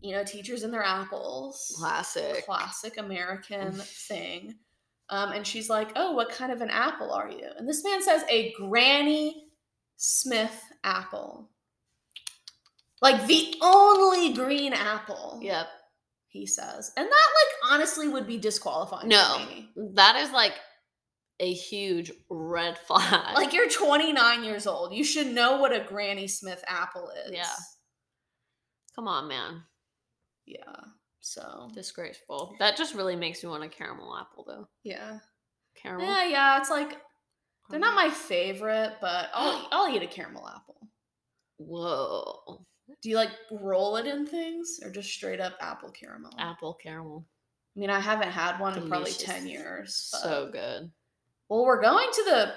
[0.00, 1.74] you know, teachers and their apples.
[1.78, 2.44] classic.
[2.46, 4.54] Classic American thing.
[5.08, 7.46] Um, and she's like, Oh, what kind of an apple are you?
[7.58, 9.44] And this man says, A Granny
[9.96, 11.50] Smith apple.
[13.02, 15.68] Like the only green apple, Yep.
[16.36, 16.92] He says.
[16.96, 19.46] And that, like, honestly would be disqualifying No.
[19.94, 20.52] That is like
[21.40, 23.34] a huge red flag.
[23.34, 24.94] Like, you're 29 years old.
[24.94, 27.32] You should know what a Granny Smith apple is.
[27.32, 27.44] Yeah.
[28.94, 29.62] come on, man.
[30.46, 30.74] Yeah.
[31.20, 32.54] So, Disgraceful.
[32.60, 34.68] That just really makes me want a caramel apple, though.
[34.84, 35.18] yeah.
[35.74, 36.06] Caramel.
[36.06, 36.58] Yeah, yeah.
[36.60, 36.96] It's like,
[37.68, 40.88] they're not my favorite, but I'll, I'll eat a caramel apple.
[41.58, 42.64] Whoa.
[43.02, 46.32] Do you like roll it in things or just straight up apple caramel?
[46.38, 47.24] Apple caramel.
[47.76, 50.08] I mean, I haven't had one in probably 10 years.
[50.12, 50.90] But, So good.
[51.48, 52.52] well, we're going to the,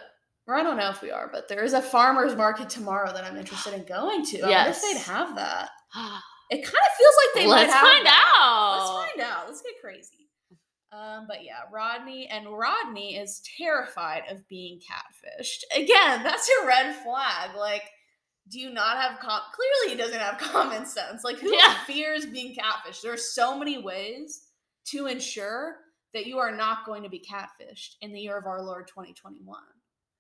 [0.48, 3.24] or I don't know if we are, but there is a farmer's market tomorrow that
[3.26, 4.40] I'm interested in going to.
[4.40, 4.82] I wonder if Yes.
[4.82, 5.70] they'd have that.
[6.52, 8.36] It kind of feels like they Let's might have find that.
[8.40, 8.78] out.
[8.80, 9.48] Let's find out.
[9.48, 10.30] Let's get crazy.
[10.92, 15.60] Um, but yeah, Rodney and Rodney is terrified of being catfished.
[15.76, 17.56] Again, that's a red flag.
[17.56, 17.84] Like,
[18.50, 21.24] do you not have com- clearly he doesn't have common sense.
[21.24, 21.76] Like, who Yeah.
[21.86, 23.02] fears being catfished?
[23.02, 24.48] There are so many ways
[24.88, 25.78] to ensure
[26.14, 29.60] that you are not going to be catfished in the year of our Lord 2021.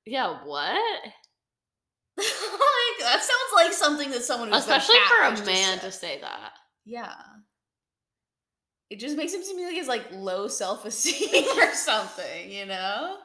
[0.05, 0.75] Yeah, what?
[2.17, 6.51] like that sounds like something that someone Especially for a man to say that.
[6.85, 7.13] Yeah.
[8.89, 13.17] It just makes him seem like he's like low self esteem or something, you know?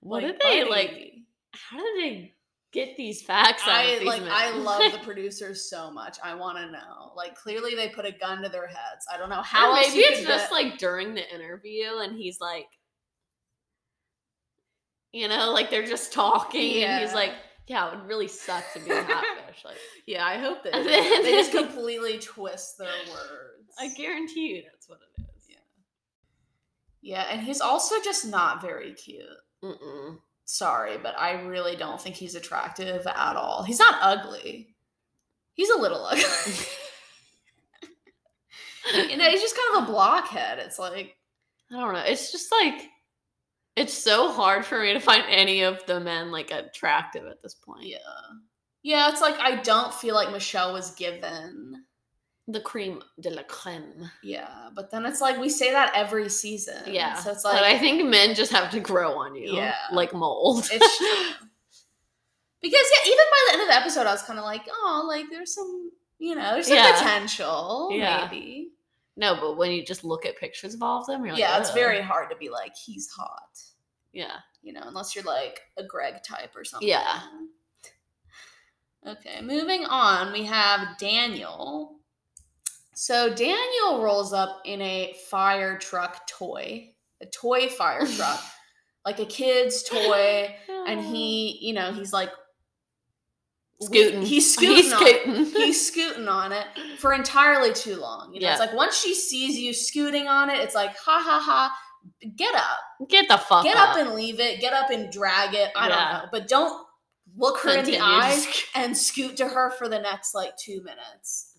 [0.00, 1.12] What Like, did they like?
[1.52, 2.34] How did they
[2.72, 6.18] get these facts out I like I love the producers so much.
[6.22, 7.12] I want to know.
[7.16, 9.06] Like clearly they put a gun to their heads.
[9.12, 12.40] I don't know how else maybe it's just get- like during the interview and he's
[12.40, 12.66] like
[15.12, 17.32] You know, like they're just talking, and he's like,
[17.66, 21.22] "Yeah, it would really suck to be a catfish." Like, Yeah, I hope that they,
[21.22, 23.74] they just completely twist their words.
[23.78, 25.46] I guarantee you, that's what it is.
[25.48, 25.56] Yeah.
[27.02, 29.24] Yeah, and he's also just not very cute.
[29.64, 30.18] Mm-mm.
[30.50, 33.62] Sorry, but I really don't think he's attractive at all.
[33.62, 34.74] He's not ugly.
[35.54, 36.24] He's a little ugly.
[39.10, 40.58] you know, he's just kind of a blockhead.
[40.58, 41.16] It's like,
[41.70, 42.00] I don't know.
[42.00, 42.82] It's just like
[43.76, 47.54] it's so hard for me to find any of the men like attractive at this
[47.54, 47.84] point.
[47.84, 47.98] yeah.
[48.82, 51.84] Yeah, it's like I don't feel like Michelle was given.
[52.52, 54.10] The cream de la creme.
[54.22, 56.82] Yeah, but then it's like we say that every season.
[56.86, 57.14] Yeah.
[57.14, 59.52] So it's but like I think men just have to grow on you.
[59.54, 59.74] Yeah.
[59.92, 60.68] Like mold.
[60.72, 61.46] It's true.
[62.62, 65.04] because yeah, even by the end of the episode, I was kind of like, oh,
[65.06, 66.92] like there's some, you know, there's some Yeah.
[66.92, 68.28] potential, Yeah.
[68.30, 68.72] maybe.
[69.16, 71.58] no, but when you just look at pictures of all of them, you're like, yeah,
[71.60, 73.60] it's very hard to be like he's hot,
[74.12, 74.36] Yeah.
[74.62, 76.88] you know, unless you're like a Greg type or something.
[76.88, 77.20] Yeah.
[79.06, 81.99] Okay, moving on, we have Daniel.
[83.00, 86.90] So Daniel rolls up in a fire truck toy,
[87.22, 88.42] a toy fire truck,
[89.06, 90.54] like a kid's toy,
[90.86, 91.66] and he, oh.
[91.66, 92.28] you know, he's like
[93.80, 94.20] scooting.
[94.20, 94.76] He's scooting.
[94.82, 95.44] He's on scooting.
[95.46, 96.66] He's scooting on it
[96.98, 98.34] for entirely too long.
[98.34, 101.40] You know, it's like once she sees you scooting on it, it's like ha ha
[101.42, 101.74] ha.
[102.36, 103.64] Get up, Get the fuck up.
[103.64, 103.90] get up.
[103.90, 104.60] up and leave it.
[104.60, 105.70] Get up and drag it.
[105.74, 105.94] I Yeah.
[105.94, 106.86] don't know, but don't
[107.34, 111.49] look her in the eyes and scoot to her for the next like two minutes.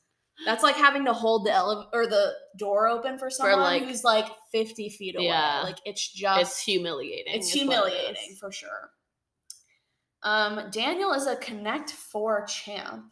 [0.45, 4.04] That's like having to hold the ele- or the door open for someone like- who's
[4.04, 5.25] like fifty feet away.
[5.27, 5.62] Yeah.
[5.63, 7.34] Like it's just It's humiliating.
[7.34, 8.91] it's what it humiliating for sure.
[10.23, 13.12] Um, Daniel is a Connect Four champ.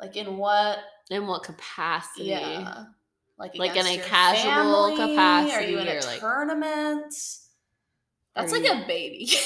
[0.00, 0.78] Like in what?
[1.10, 2.24] In what capacity?
[2.26, 2.84] Yeah.
[3.38, 5.00] Like Like in a casual family?
[5.00, 7.14] Are you capacity in a or, like- tournament?
[8.34, 9.30] That's like you- a baby.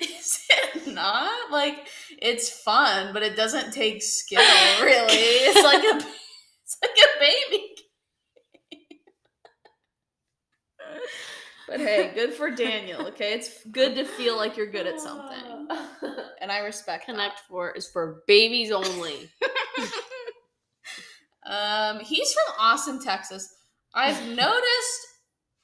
[0.00, 1.50] Is it not?
[1.50, 1.88] Like
[2.20, 4.42] it's fun, but it doesn't take skill.
[4.80, 6.06] Really, it's like a
[6.64, 7.68] it's like a baby.
[11.68, 13.06] But hey, good for Daniel.
[13.08, 15.68] Okay, it's good to feel like you're good at something,
[16.40, 17.12] and I respect that.
[17.12, 19.30] Connect Four is for babies only.
[21.44, 23.54] Um, he's from Austin, Texas.
[23.94, 25.06] I've noticed,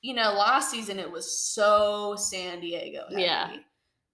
[0.03, 3.05] you know, last season it was so San Diego.
[3.11, 3.23] Heavy.
[3.23, 3.57] Yeah.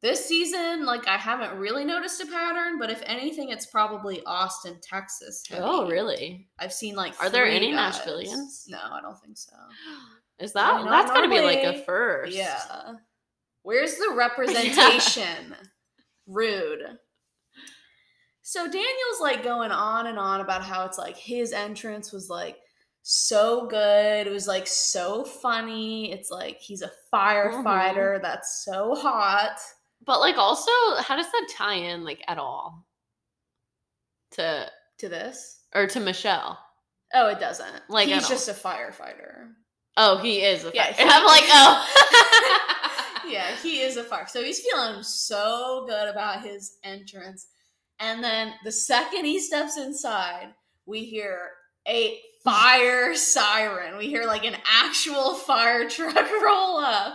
[0.05, 4.77] This season, like I haven't really noticed a pattern, but if anything, it's probably Austin,
[4.83, 5.43] Texas.
[5.49, 5.63] heavy.
[5.65, 6.47] oh, really?
[6.59, 7.19] I've seen like.
[7.23, 8.01] Are there any guys.
[8.01, 8.65] Nashvillians?
[8.69, 9.57] No, I don't think so.
[10.39, 12.37] Is that know, that's gotta be like a first?
[12.37, 12.59] Yeah.
[13.63, 15.57] Where's the representation?
[16.27, 16.83] Rude.
[18.43, 22.59] So Daniel's like going on and on about how it's like his entrance was like
[23.05, 24.27] so good.
[24.27, 26.13] It was like so funny.
[26.13, 27.17] It's like he's a mm-hmm.
[27.67, 29.57] firefighter that's so hot.
[30.05, 32.87] But like also, how does that tie in like at all?
[34.33, 35.61] To To this?
[35.75, 36.59] or to Michelle?
[37.15, 37.83] Oh, it doesn't.
[37.89, 38.29] Like, he's all.
[38.31, 39.51] just a firefighter.
[39.97, 43.21] Oh, he is a Yeah, fi- I'm like, oh.
[43.29, 44.27] yeah, he is a fire.
[44.29, 47.47] So he's feeling so good about his entrance.
[48.01, 50.49] And then the second he steps inside,
[50.87, 51.51] we hear
[51.89, 53.97] a fire siren.
[53.97, 57.15] We hear like an actual fire truck roll up.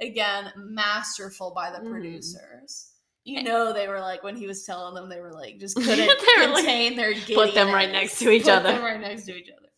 [0.00, 1.90] Again, masterful by the Mhm.
[1.90, 2.86] producers.
[3.24, 6.06] You know they were like when he was telling them they were like just couldn't
[6.08, 9.24] were like, contain their "Put them right next to each Put other." them right next
[9.26, 9.68] to each other.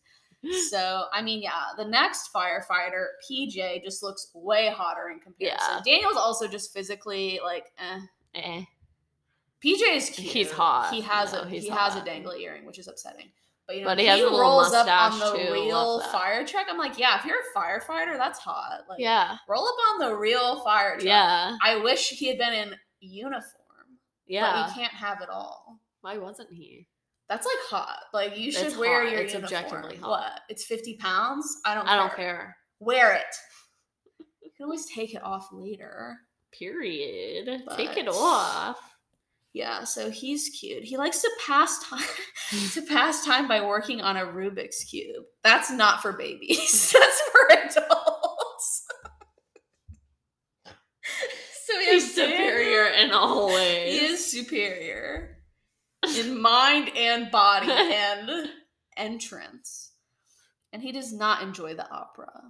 [0.69, 5.57] So I mean, yeah, the next firefighter, PJ, just looks way hotter in comparison.
[5.59, 5.81] Yeah.
[5.85, 7.99] Daniel's also just physically like, eh.
[8.35, 8.63] Eh.
[9.63, 10.27] PJ is cute.
[10.31, 10.93] He's hot.
[10.93, 13.31] He has No, a he has a dangly earring, which is upsetting.
[13.67, 15.53] But you know, But he, he has a little rolls up on the too.
[15.53, 16.67] real fire truck.
[16.69, 18.81] I'm like, yeah, if you're a firefighter, that's hot.
[18.89, 19.37] Like, Yeah.
[19.47, 21.05] roll up on the real fire truck.
[21.05, 21.55] Yeah.
[21.63, 23.43] I wish he had been in uniform.
[24.27, 24.51] Yeah.
[24.51, 25.79] But you can't have it all.
[26.01, 26.87] Why wasn't he?
[27.29, 27.99] That's like hot.
[28.13, 29.11] Like you should It's wear hot.
[29.13, 29.63] your It's uniform.
[29.63, 30.09] objectively hot.
[30.09, 30.39] What?
[30.49, 31.61] It's 50 pounds?
[31.65, 32.57] I don't I don't care.
[32.79, 33.23] Wear it.
[34.41, 36.17] You can always take it off later.
[36.51, 37.63] Period.
[37.77, 38.77] Take it off.
[39.53, 40.83] Yeah, so he's cute.
[40.83, 42.03] He likes to pass time
[42.71, 45.23] to pass time by working on a Rubik's cube.
[45.43, 46.91] That's not for babies.
[46.93, 48.85] That's for adults.
[51.65, 53.99] so He's superior in all ways.
[53.99, 55.37] He is superior
[56.17, 58.49] in mind and body and
[58.97, 59.91] entrance.
[60.71, 62.41] And he does not enjoy the opera.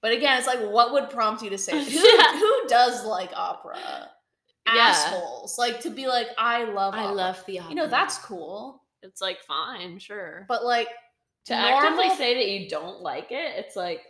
[0.00, 1.72] But again, it's like, what would prompt you to say?
[1.72, 1.98] Who,
[2.38, 3.76] who does like opera?
[4.74, 4.80] Yeah.
[4.88, 5.58] Assholes.
[5.58, 7.14] Like to be like, I love I opera.
[7.14, 8.82] love the You know, that's cool.
[9.02, 10.44] it's like fine, sure.
[10.48, 10.88] But like
[11.46, 14.02] to normal- actively say that you don't like it, it's like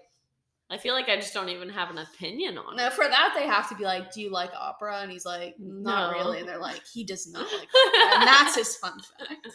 [0.71, 2.93] I feel like I just don't even have an opinion on Now, it.
[2.93, 6.13] for that, they have to be like, "Do you like opera?" And he's like, "Not
[6.13, 6.19] No.
[6.19, 9.49] really." And they're like, "He does not like opera," and that's his fun fact.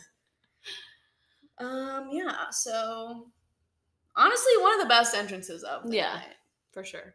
[1.60, 2.49] Um, yeah.
[2.49, 3.28] So,
[4.16, 6.14] honestly, one of the best entrances of the Yeah.
[6.16, 6.36] night.
[6.72, 7.14] For sure.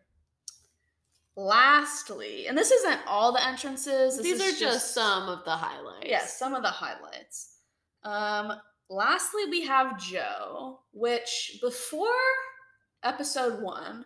[1.38, 4.16] Lastly, and this isn't all the entrances.
[4.16, 6.06] this These are just some of the highlights.
[6.08, 7.58] Yes, some of the highlights.
[8.02, 8.54] Um,
[8.90, 12.08] lastly, we have Joe, which before
[13.04, 14.04] episode one,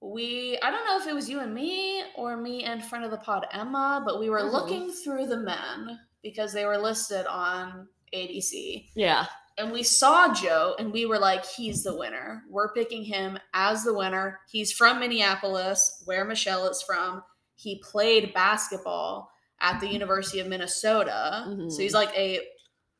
[0.00, 3.10] we I don't know if it was you and me or me and friend of
[3.10, 4.52] the pod Emma, but we were Mhm.
[4.52, 8.90] looking through the men because they were listed on ABC.
[8.94, 9.26] Yeah.
[9.58, 12.44] And we saw Joe and we were like, he's the winner.
[12.48, 14.38] We're picking him as the winner.
[14.50, 17.22] He's from Minneapolis, where Michelle is from.
[17.56, 19.30] He played basketball
[19.60, 21.44] at the University of Minnesota.
[21.48, 21.72] Mhm.
[21.72, 22.40] So he's like a,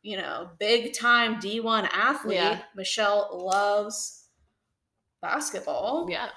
[0.02, 2.34] you know, big time D1 athlete.
[2.36, 2.62] Yeah.
[2.74, 4.24] Michelle loves
[5.22, 6.08] basketball.
[6.10, 6.30] Yeah.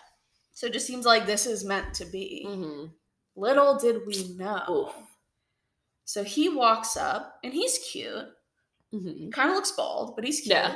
[0.54, 2.46] So it just seems like this is meant to be.
[2.48, 2.86] hmm
[3.36, 4.90] Little did we know.
[4.90, 5.08] Oof.
[6.06, 8.28] So he walks up and he's cute
[8.92, 10.56] hmm kind of looks bald, but he's cute.
[10.56, 10.76] Yeah.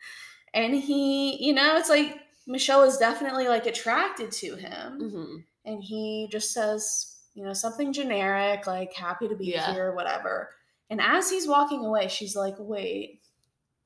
[0.54, 5.10] and he, you know, it's like Michelle is definitely like attracted to him.
[5.10, 9.72] hmm And he just says, you know, something generic, like happy to be Yeah.
[9.72, 10.50] here, whatever.
[10.90, 13.20] And as he's walking away, she's like, wait,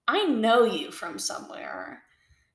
[0.06, 2.02] I know you from somewhere.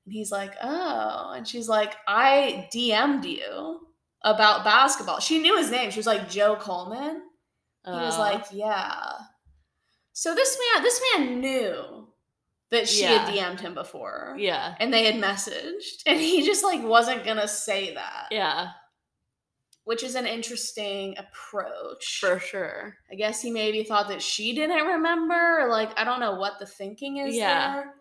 [0.04, 1.32] And he's like, oh.
[1.34, 3.80] And she's like, I DM'd you
[4.22, 5.20] about basketball.
[5.20, 5.90] She knew his name.
[5.90, 7.22] She was like, Joe Coleman.
[7.84, 9.12] He was Uh, like, "Yeah."
[10.18, 12.08] So this man, this man knew
[12.70, 14.74] that she had DM'd him before, yeah.
[14.80, 18.70] and they had messaged, and he just like wasn't gonna say that, Yeah.
[19.84, 22.20] which is an interesting approach.
[22.20, 22.96] For sure.
[23.12, 26.58] I guess he maybe thought that she didn't remember, or like I don't know what
[26.58, 27.74] the thinking is Yeah.
[27.74, 27.94] there,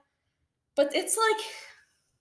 [0.77, 1.45] but it's like,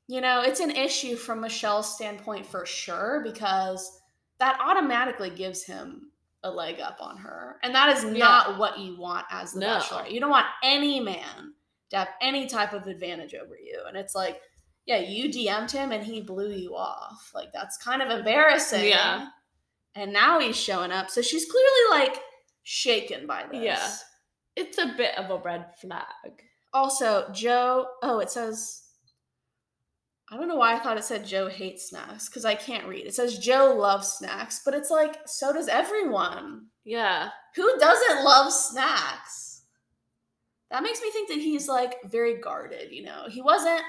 [0.08, 4.00] you know, it's an issue from Michelle's standpoint for sure because
[4.38, 6.10] that automatically gives him
[6.44, 7.56] a leg up on her.
[7.62, 9.78] And that is not what you want as the No.
[9.78, 10.06] bachelor.
[10.06, 11.54] You don't want any man
[11.90, 13.82] to have any type of advantage over you.
[13.88, 14.40] And it's like,
[14.86, 17.32] yeah, you DM'd him and he blew you off.
[17.34, 18.88] Like that's kind of embarrassing.
[18.88, 19.28] Yeah.
[19.94, 21.10] And now he's showing up.
[21.10, 22.20] So she's clearly like
[22.62, 23.62] shaken by this.
[23.62, 23.88] Yeah.
[24.56, 26.04] It's a bit of a red flag.
[26.72, 28.82] Also, Joe, oh, it says
[30.30, 33.06] I don't know why I thought it said Joe hates snacks because I can't read.
[33.06, 36.66] It says Joe loves snacks, but it's like so does everyone.
[36.84, 37.28] Yeah.
[37.56, 39.62] Who doesn't love snacks?
[40.70, 43.26] That makes me think that he's like very guarded, you know.
[43.28, 43.82] He wasn't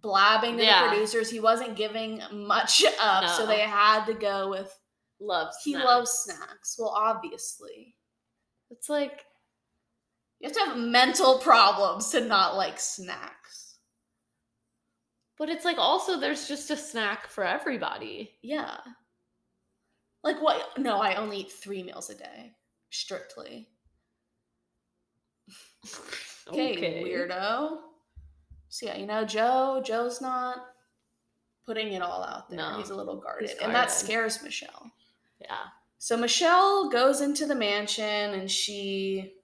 [0.00, 0.84] blabbing to Yeah.
[0.84, 4.74] the producers, he wasn't giving much up, so they had to go with
[5.20, 5.56] Loves.
[5.64, 5.84] he snacks.
[5.86, 6.76] loves snacks.
[6.78, 7.94] Well, obviously.
[8.70, 9.24] It's like
[10.38, 13.69] You have to have mental problems to not like snacks.
[15.40, 18.32] But it's like also there's just a snack for everybody.
[18.42, 18.76] Yeah.
[20.22, 20.78] Like what?
[20.78, 22.52] No, I only eat three meals a day,
[22.90, 23.68] strictly.
[26.48, 27.78] Okay, weirdo.
[28.70, 30.56] So yeah, you know, Joe, Joe's not
[31.64, 32.58] putting it all out there.
[32.58, 34.90] No, he's a little guarded, and that scares Michelle.
[35.40, 35.58] Yeah.
[35.98, 39.34] So Michelle goes into the mansion and she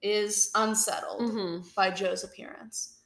[0.00, 3.00] is unsettled hmm by Joe's appearance.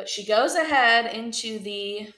[0.00, 2.10] But she goes ahead into the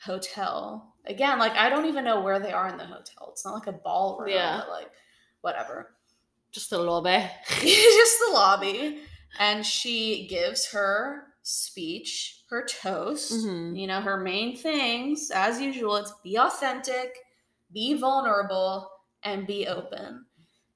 [0.00, 0.94] hotel.
[1.04, 3.28] Again, like I don't even know where they are in the hotel.
[3.32, 4.60] It's not like a ballroom, Yeah.
[4.60, 4.90] but like
[5.42, 5.94] whatever.
[6.52, 7.30] Just a little bit.
[7.60, 9.00] Just the lobby.
[9.38, 13.78] And she gives her speech, her toast, Mhm.
[13.78, 17.14] you know, her main things, as usual, it's be authentic,
[17.74, 18.90] be vulnerable,
[19.22, 20.24] and be open.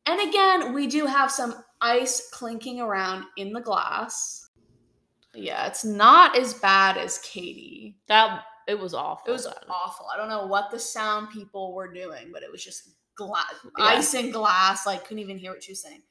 [0.05, 4.47] And again, we do have some ice clinking around in the glass.
[5.35, 7.97] Yeah, it's not as bad as Katie.
[8.09, 9.29] That it was awful.
[9.29, 9.55] It was then.
[9.68, 10.07] awful.
[10.12, 13.85] I don't know what the sound people were doing, but it was just glass, Yeah.
[13.85, 14.87] ice and glass.
[14.87, 16.03] Like, couldn't even hear what she was saying.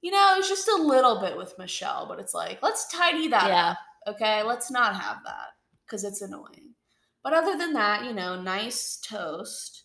[0.00, 3.28] You know, it was just a little bit with Michelle, but it's like, let's tidy
[3.28, 3.70] that Yeah.
[3.70, 3.78] up.
[4.14, 5.50] Okay, let's not have that
[5.86, 6.74] because it's annoying.
[7.22, 9.84] But other than that, you know, nice toast.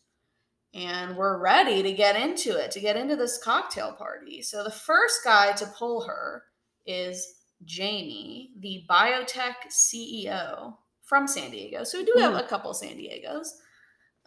[0.74, 4.42] And we're ready to get into it, to get into this cocktail party.
[4.42, 6.44] So the first guy to pull her
[6.86, 11.84] is Jamie, the biotech CEO from San Diego.
[11.84, 12.39] So we do have Mhm.
[12.45, 13.47] a couple San Diegos.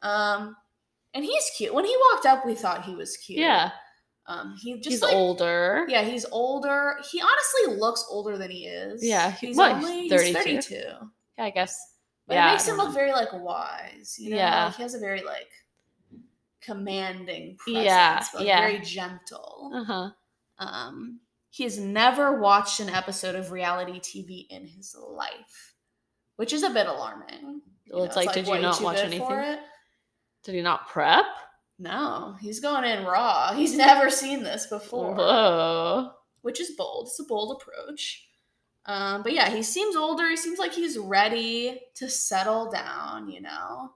[0.03, 0.57] Um,
[1.15, 1.75] and he's cute.
[1.75, 3.39] When he walked up, we thought he was cute.
[3.41, 3.73] Yeah.
[4.27, 5.85] Um, he just He's like, older.
[5.89, 6.99] yeah, he's older.
[7.11, 9.05] He honestly looks older than he is.
[9.05, 10.39] Yeah, he- he's what, only he's he's 32?
[10.73, 11.11] 32.
[11.39, 11.95] Yeah, I guess.
[12.27, 12.95] But yeah, it makes him look know.
[12.95, 14.17] very like wise.
[14.19, 14.37] You know?
[14.37, 14.67] Yeah.
[14.67, 15.51] Like, he has a very like
[16.61, 18.61] commanding presence, Yeah, but yeah.
[18.61, 19.71] very gentle.
[19.75, 20.11] Uh-huh.
[20.59, 21.21] Um,
[21.51, 25.75] he has never watched an episode of reality TV in his life,
[26.37, 27.61] which is a bit alarming.
[27.91, 29.29] Well, it's like, did you not watch anything?
[29.31, 29.59] it?
[30.45, 31.27] Did he not prep?
[31.79, 33.53] No, he's going in raw.
[33.57, 36.11] He's never seen this before, Whoa.
[36.43, 37.07] which is bold.
[37.07, 38.27] It's a bold approach.
[38.85, 40.29] Um, but yeah, he seems older.
[40.29, 43.93] He seems like he's ready to settle down, you know.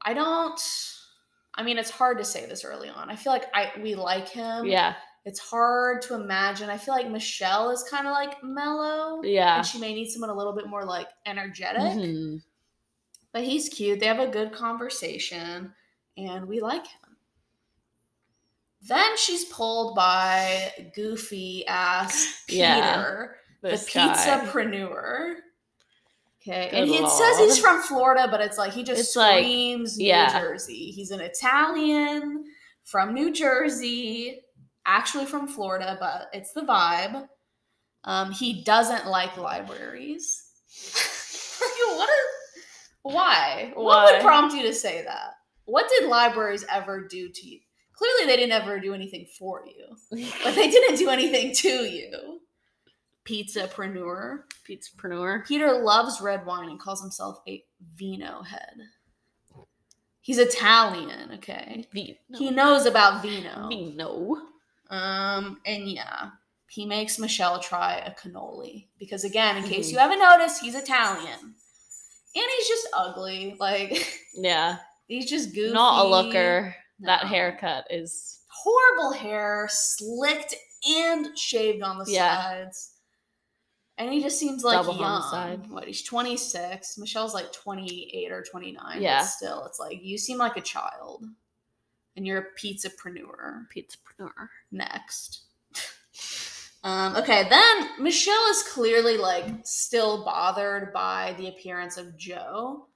[0.00, 0.60] I don't
[1.54, 3.10] I mean, it's hard to say this early on.
[3.10, 4.66] I feel like I we like him.
[4.66, 4.94] Yeah.
[5.24, 6.68] It's hard to imagine.
[6.68, 9.22] I feel like Michelle is kind of like mellow.
[9.22, 9.56] Yeah.
[9.56, 11.80] And she may need someone a little bit more like energetic.
[11.80, 12.42] Mhm.
[13.32, 14.00] But he's cute.
[14.00, 15.72] They have a good conversation
[16.16, 17.16] and we like him.
[18.82, 23.26] Then she's pulled by goofy ass Peter, Yeah,
[23.62, 24.14] the guy.
[24.14, 25.36] pizzapreneur.
[26.42, 26.68] Okay.
[26.70, 29.46] Good and he, it says he's from Florida, but it's like he just It's like-
[29.46, 30.38] New yeah.
[30.38, 30.90] Jersey.
[30.90, 32.44] He's an Italian
[32.84, 34.42] from New Jersey,
[34.86, 37.28] actually from Florida, but it's the vibe.
[38.04, 40.44] Um, he doesn't like libraries.
[41.96, 42.34] what is
[43.02, 43.72] why?
[43.74, 45.34] What would prompt you to say that?
[45.66, 47.60] What did libraries ever do to you?
[47.92, 52.40] Clearly, they didn't ever do anything for you, but they didn't do anything to you.
[53.24, 54.40] Pizzapreneur.
[54.68, 55.46] Pizzapreneur.
[55.46, 57.62] Peter loves red wine and calls himself a
[57.94, 58.74] vino head.
[60.20, 61.86] He's Italian, okay?
[61.92, 62.16] Vino.
[62.36, 63.68] He knows about vino.
[63.68, 64.36] Vino.
[64.90, 66.30] Um, and yeah,
[66.68, 71.38] he makes Michelle try a cannoli because, again, in case you haven't noticed, he's Italian,
[71.40, 73.56] and he's just ugly.
[73.58, 74.78] Like Yeah.
[75.06, 75.72] he's just goofy.
[75.72, 76.74] Not a looker.
[77.00, 78.40] That haircut is.
[78.48, 80.54] horrible hair, slicked
[80.88, 82.36] and shaved on the Yeah.
[82.36, 82.90] sides.
[83.98, 85.04] And he just seems like Double young.
[85.04, 85.70] homicide.
[85.70, 86.98] What he's 26.
[86.98, 89.00] Michelle's like 28 or 29.
[89.00, 89.20] Yeah.
[89.20, 91.24] But still, it's like you seem like a child.
[92.16, 93.66] And you're a pizzapreneur.
[93.74, 94.48] Pizzapreneur.
[94.72, 95.42] Next.
[96.84, 102.88] Um, okay, then Michelle is clearly like still bothered by the appearance of Joe.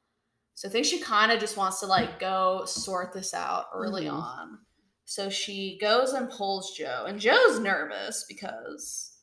[0.56, 4.04] So I think she kind of just wants to like go sort this out early
[4.04, 4.12] Mhm.
[4.12, 4.58] on.
[5.06, 9.16] So she goes and pulls Joe, and Joe's nervous because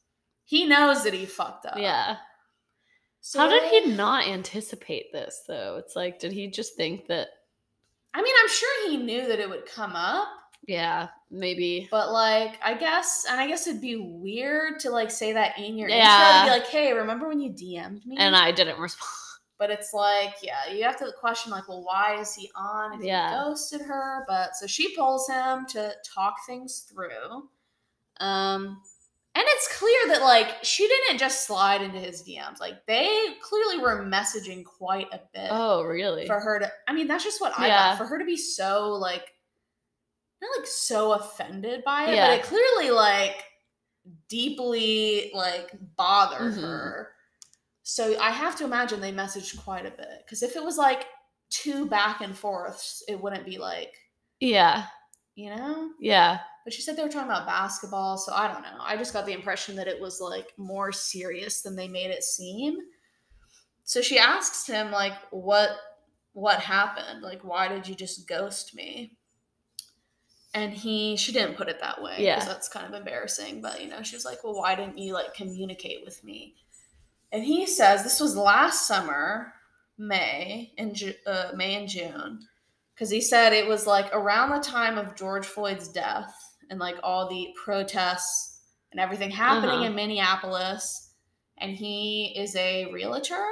[0.46, 1.78] he knows that he fucked up.
[1.78, 2.18] Yeah.
[3.22, 5.78] So How did he not anticipate this though?
[5.78, 7.28] It's like, did he just think that?
[8.18, 10.28] I mean, I'm sure he knew that it would come up,
[10.66, 11.90] Yeah, maybe.
[11.92, 15.78] but like, I guess, and I guess it'd be weird to like say that in
[15.78, 16.40] your intro Yeah.
[16.40, 19.12] to be like, "Hey, remember when you DM'd me?" And I didn't respond.
[19.58, 23.02] But it's like, yeah, you have to question like, well, why is he on if
[23.06, 23.30] Yeah.
[23.30, 24.26] he ghosted her?
[24.28, 27.50] But so she pulls him to talk things through.
[28.20, 28.82] Um
[29.36, 32.60] and it's clear that like she didn't just slide into his DMs.
[32.60, 36.26] Like they clearly were messaging quite a bit Oh, really?
[36.26, 37.90] for her to I mean, that's just what I Yeah.
[37.92, 37.98] got.
[37.98, 39.34] For her to be so like
[40.42, 42.28] not like so offended by it, Yeah.
[42.28, 43.44] but it clearly like
[44.28, 46.62] deeply like bothered Mhm.
[46.62, 47.12] her.
[47.84, 50.24] So I have to imagine they messaged quite a bit.
[50.26, 51.08] Because if it was like
[51.50, 53.96] two back and forths, it wouldn't be like,
[54.40, 54.88] Yeah.
[55.36, 55.92] You know?
[56.00, 56.40] Yeah.
[56.64, 58.78] But she said they were talking about basketball, so I don't know.
[58.80, 62.24] I just got the impression that it was like more serious than they made it
[62.24, 62.78] seem.
[63.84, 65.70] So she asks him like what
[66.34, 67.22] what happened?
[67.22, 69.16] Like why did you just ghost me?
[70.56, 72.36] And he she didn't put it that way Yeah.
[72.36, 75.14] because that's kind of embarrassing, but you know, she was like, "Well, why didn't you
[75.14, 76.56] like communicate with me?"
[77.32, 79.54] And he says this was last summer,
[79.98, 82.40] May in Ju- uh, May and June
[82.96, 86.34] because he said it was like around the time of George Floyd's death
[86.70, 89.84] and like all the protests and everything happening Uh-huh.
[89.86, 91.12] in Minneapolis.
[91.58, 93.46] And he is a realtor,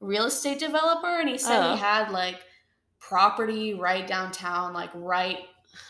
[0.00, 1.74] real estate developer, and he said Oh.
[1.74, 2.40] he had like
[2.98, 5.38] property right downtown, like right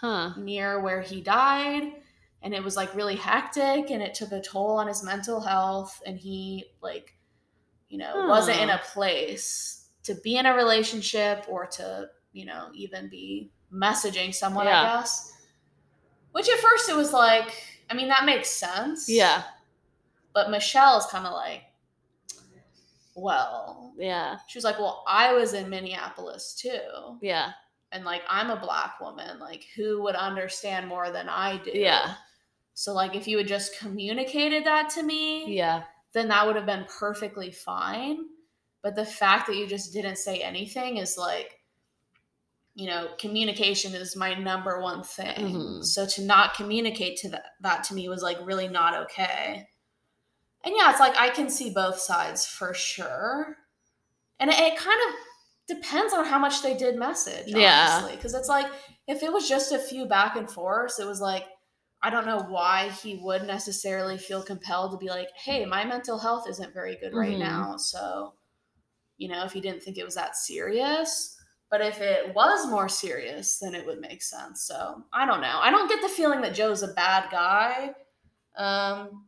[0.00, 0.32] Huh.
[0.36, 1.92] near where he died.
[2.42, 6.02] And it was like really hectic and it took a toll on his mental health.
[6.06, 7.14] And he, like,
[7.88, 12.68] you know, wasn't in a place to be in a relationship or to, you know,
[12.74, 14.80] even be messaging someone, Yeah.
[14.82, 15.32] I guess.
[16.32, 17.52] Which at first it was like,
[17.90, 19.08] I mean, that makes sense.
[19.08, 19.42] Yeah.
[20.34, 21.62] But Michelle is kind of like,
[23.14, 24.38] well, Yeah.
[24.48, 27.52] she was like, well, I was in Minneapolis too Yeah.
[27.92, 31.72] and like I'm a black woman, like who would understand more than I do?
[31.74, 32.14] Yeah.
[32.74, 35.82] So like if you had just communicated that to me, Yeah.
[36.12, 38.26] then that would have been perfectly fine.
[38.82, 41.60] But the fact that you just didn't say anything is like
[42.74, 45.36] you know, communication is my number one thing.
[45.36, 45.84] Mhm.
[45.84, 49.68] So to not communicate to that that to me was like really not okay.
[50.64, 53.56] And yeah, it's like I can see both sides for sure.
[54.40, 57.88] And it, it kind of depends on how much they did message, Yeah.
[57.98, 58.16] honestly.
[58.16, 58.70] Because it's like
[59.08, 61.46] if it was just a few back and forths, it was like
[62.02, 66.18] I don't know why he would necessarily feel compelled to be like, hey, my mental
[66.18, 67.38] health isn't very good right Mhm.
[67.38, 67.76] now.
[67.76, 68.34] So
[69.18, 71.36] you know, if he didn't think it was that serious.
[71.72, 74.62] But if it was more serious, then it would make sense.
[74.62, 75.58] So I don't know.
[75.58, 77.94] I don't get the feeling that Joe's a bad guy.
[78.58, 79.24] Um,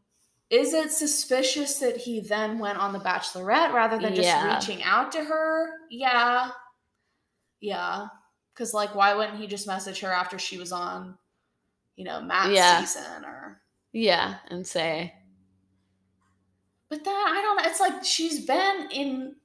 [0.51, 4.55] is it suspicious that he then went on The Bachelorette rather than just Yeah.
[4.55, 5.71] reaching out to her?
[5.89, 6.51] Yeah.
[7.61, 8.09] Yeah.
[8.53, 11.17] Because, like, why wouldn't he just message her after she was on,
[11.97, 12.85] you know, Matt's Yeah.
[12.85, 13.63] season or.
[13.93, 15.15] Yeah, and say,
[16.91, 17.63] But then I don't know.
[17.71, 19.37] It's like she's been in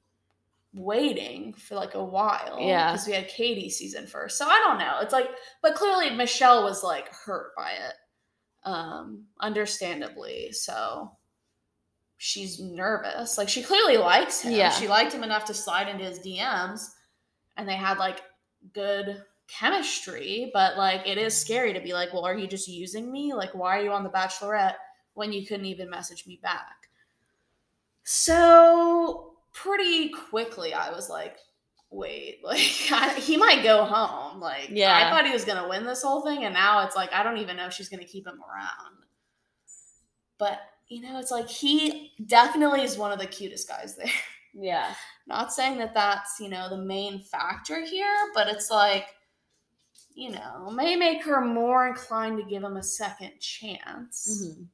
[0.72, 2.58] waiting for like a while.
[2.60, 2.92] Yeah.
[2.92, 4.38] Because we had Katie season first.
[4.38, 4.98] So I don't know.
[5.00, 5.28] It's like,
[5.62, 7.94] but clearly Michelle was like hurt by it.
[8.64, 10.52] Um, understandably.
[10.52, 11.12] So
[12.18, 13.38] she's nervous.
[13.38, 14.52] Like she clearly likes him.
[14.52, 14.70] Yeah.
[14.70, 16.86] She liked him enough to slide into his DMs
[17.56, 18.20] and they had like
[18.72, 23.10] good chemistry, but like it is scary to be like, well, are you just using
[23.10, 23.34] me?
[23.34, 24.76] Like, why are you on The Bachelorette
[25.14, 26.88] when you couldn't even message me back?
[28.04, 31.36] So pretty quickly, I was like,
[31.90, 32.58] wait, like
[32.90, 34.40] I, he might go home.
[34.40, 34.96] Like, Yeah.
[34.96, 37.38] I thought he was gonna win this whole thing, and now it's like I don't
[37.38, 38.96] even know if she's gonna keep him around.
[40.38, 44.06] But you know, it's like he definitely is one of the cutest guys there.
[44.54, 44.94] yeah,
[45.26, 49.06] Not saying that that's you know the main factor here, but it's like
[50.14, 54.44] you know may make her more inclined to give him a second chance.
[54.56, 54.66] mhm.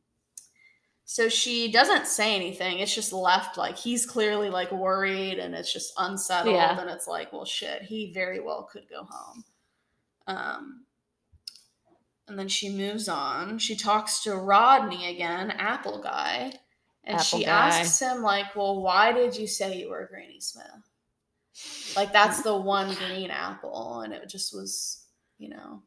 [1.09, 2.81] So she doesn't say anything.
[2.81, 6.57] It's just left like he's clearly like worried and it's just unsettled.
[6.57, 6.79] Yeah.
[6.81, 9.45] And it's like, well, shit, he very well could go home.
[10.27, 10.85] Um,
[12.27, 13.59] and then she moves on.
[13.59, 16.53] She talks to Rodney again, Apple Guy.
[17.05, 17.53] And Apple she Guy.
[17.53, 20.67] asks him, like, well, why did you say you were Granny Smith?
[21.95, 24.01] Like, that's the one green apple.
[24.01, 25.05] And it just was,
[25.39, 25.85] you know,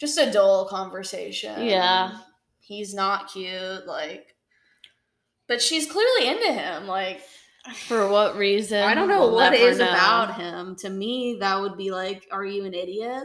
[0.00, 1.64] just a dull conversation.
[1.64, 2.18] Yeah.
[2.66, 3.86] He's not cute.
[3.86, 4.34] Like,
[5.48, 6.86] but she's clearly into him.
[6.86, 7.20] Like,
[7.86, 8.82] for what reason?
[8.82, 9.88] I don't know We'll what it know.
[9.88, 10.76] about him.
[10.80, 13.24] To me, that would be like, are you an idiot?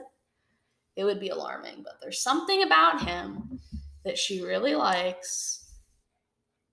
[0.95, 1.81] It would be alarming.
[1.83, 3.59] But there's something about him
[4.05, 5.57] that she really likes.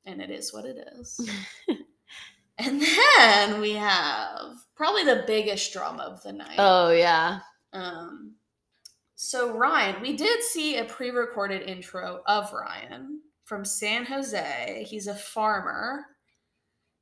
[0.06, 1.20] And it is what it is.
[2.58, 6.56] and then we have probably the biggest drama of the night.
[6.58, 7.40] Oh yeah,
[7.72, 8.34] Um,
[9.20, 14.86] so Ryan, we did see a pre-recorded intro of Ryan from San Jose.
[14.88, 16.06] He's a farmer.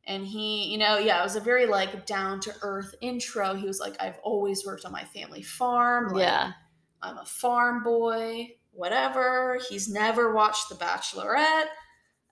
[0.06, 3.52] And he, you know, yeah, it was a very like down to earth intro.
[3.54, 6.14] He was like, I've always worked on my family farm.
[6.14, 6.52] Like, yeah,
[7.02, 9.58] I'm a farm boy, whatever.
[9.68, 11.66] He's never watched The Bachelorette.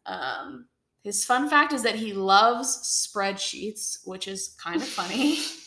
[0.06, 0.64] Um,
[1.02, 5.40] his fun fact is that he loves spreadsheets, which is kind of funny,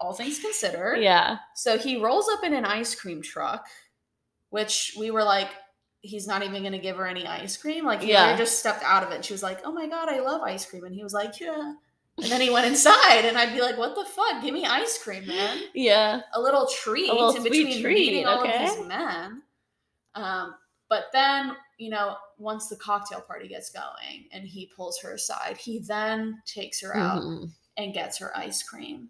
[0.00, 0.96] all things considered.
[1.02, 1.36] yeah.
[1.54, 3.66] So he rolls up in an ice cream truck,
[4.50, 5.48] which we were like,
[6.02, 7.84] he's not even going to give her any ice cream.
[7.84, 8.34] Like, Yeah.
[8.36, 9.24] just stepped out of it.
[9.24, 10.84] She was like, oh my God, I love ice cream.
[10.84, 11.74] And he was like, yeah.
[12.16, 14.42] And then he went inside, and I'd be like, what the fuck?
[14.42, 16.20] Give me ice cream, man Yeah.
[16.34, 18.64] a little treat A little in between treat, meeting all okay.
[18.66, 19.42] of these men.
[20.14, 20.54] Um,
[20.88, 25.56] but then, you know, once the cocktail party gets going and he pulls her aside,
[25.56, 27.50] he then takes her out Mhm.
[27.76, 29.08] and gets her ice cream.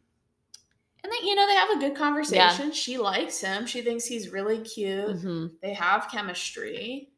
[1.03, 2.73] And they, you know, they have a good conversation.
[2.73, 3.67] She likes him.
[3.67, 5.17] She thinks he's really cute.
[5.17, 5.53] Mhm.
[5.63, 7.11] They have chemistry.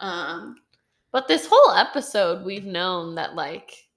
[0.00, 0.56] Um,
[1.12, 3.88] But this whole episode, we've known that like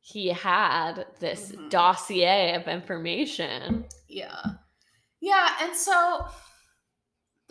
[0.00, 1.70] he had this Mhm.
[1.70, 3.86] dossier of information.
[4.08, 4.42] Yeah.
[5.20, 6.26] Yeah, and so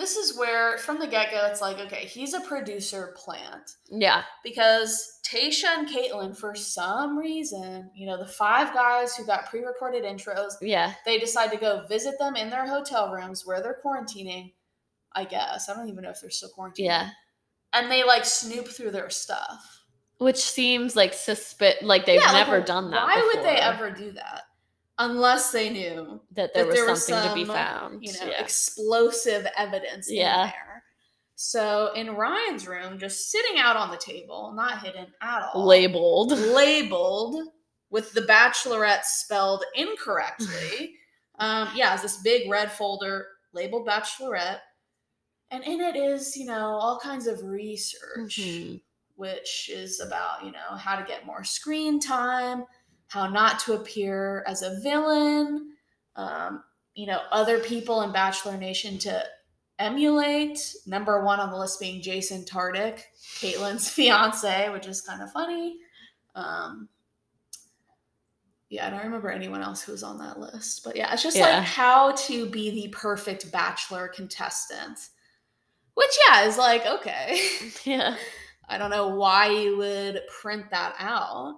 [0.01, 3.75] this is where from the get-go it's like, okay, he's a producer plant.
[3.89, 4.23] Yeah.
[4.43, 10.03] Because Tayshia and Kaitlyn, for some reason, you know, the five guys who got pre-recorded
[10.03, 10.93] intros, Yeah.
[11.05, 14.53] they decide to go visit them in their hotel rooms where they're quarantining.
[15.13, 15.67] I guess.
[15.69, 16.79] I don't even know if they're still quarantining.
[16.85, 17.09] Yeah.
[17.73, 19.83] And they like snoop through their stuff.
[20.17, 23.03] Which seems like suspect like they've Yeah, like, never done that.
[23.07, 24.43] Why would they ever do that?
[24.97, 28.03] Unless they knew that there that was there was something to be found?
[28.05, 28.41] you know, yeah.
[28.41, 30.43] explosive evidence Yeah.
[30.43, 30.83] in there.
[31.35, 36.31] So in Ryan's room, just sitting out on the table, not hidden at all, Labeled.
[36.37, 37.47] labeled
[37.89, 40.95] with the Bachelorette spelled incorrectly.
[41.39, 44.59] um, yeah, it's this big red folder labeled Bachelorette,
[45.49, 48.81] and in it is you know all kinds of research Mhm.
[49.15, 52.65] which is about you know how to get more screen time
[53.11, 55.71] how not to appear as a villain
[56.15, 56.63] um,
[56.95, 59.23] you know other people in bachelor nation to
[59.79, 63.01] emulate number one on the list being jason tartick
[63.39, 65.77] kaitlyn's fiance which is kind of funny
[66.35, 66.87] um,
[68.69, 71.35] yeah i don't remember anyone else who was on that list but yeah it's just
[71.37, 71.57] Yeah.
[71.57, 74.99] like how to be the perfect bachelor contestant
[75.95, 77.39] which yeah is like okay
[77.85, 78.15] Yeah.
[78.69, 81.55] I don't know why you would print that out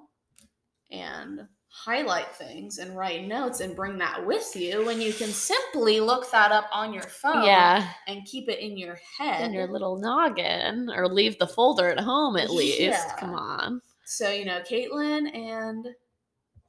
[0.94, 6.00] and highlight things and write notes and bring that with you when you can simply
[6.00, 7.90] look that up on your phone yeah.
[8.08, 9.44] and keep it in your head.
[9.44, 12.80] In your little noggin, or leave the folder at home at least.
[12.80, 13.16] Yeah.
[13.18, 13.82] Come on.
[14.06, 15.88] So, you know, Kaitlyn and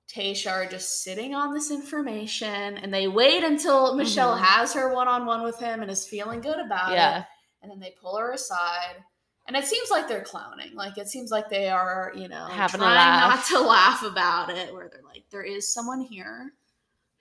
[0.09, 4.43] Tayshia are just sitting on this information and they wait until Michelle Mhm.
[4.43, 7.27] has her one on one with him and is feeling good about it.
[7.61, 9.05] And then they pull her aside.
[9.47, 10.75] And it seems like they're clowning.
[10.75, 12.95] Like it seems like they are, you know, Having trying
[13.29, 16.53] not to laugh about it, where they're like, there is someone here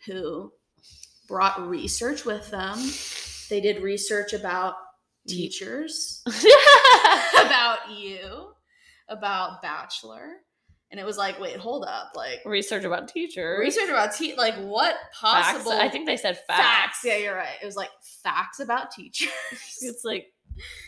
[0.05, 0.51] who
[1.27, 2.77] brought research with them.
[3.49, 4.75] They did research about
[5.27, 6.23] teachers,
[7.45, 8.53] about you,
[9.09, 10.37] about Bachelor.
[10.91, 12.11] And it was like, wait, hold up.
[12.15, 13.59] Like Research about teachers.
[13.59, 15.51] research about te- like what Facts.
[15.53, 16.61] possible I think they said facts.
[16.61, 16.99] facts.
[17.03, 17.55] Yeah, you're right.
[17.61, 17.89] It was like
[18.23, 19.29] facts about teachers.
[19.81, 20.27] It's like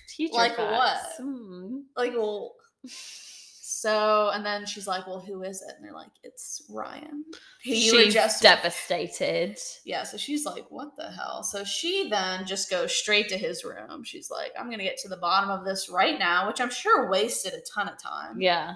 [0.08, 1.20] teacher Like facts.
[1.20, 1.26] what?
[1.28, 1.78] Hmm.
[1.96, 2.56] like, well,
[2.88, 5.74] so and then she's like, well, who is it?
[5.76, 7.24] And they're like, it's Ryan.
[7.64, 9.58] Who you were She's just devastated.
[9.86, 10.04] yeah.
[10.04, 11.44] So she's like, what the hell?
[11.44, 14.04] So she then just goes straight to his room.
[14.04, 17.10] She's like, I'm gonna get to the bottom of this right now, which I'm sure
[17.10, 18.40] wasted a ton of time.
[18.40, 18.76] Yeah.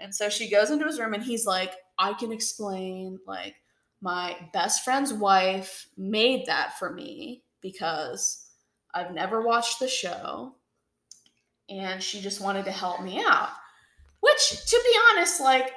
[0.00, 3.54] And so she goes into his room and he's like, I can explain, like,
[4.00, 8.48] my best friend's wife made that for me because
[8.94, 10.54] I've never watched the show
[11.68, 13.50] and she just wanted to help me out.
[14.20, 15.72] Which, to be honest, like,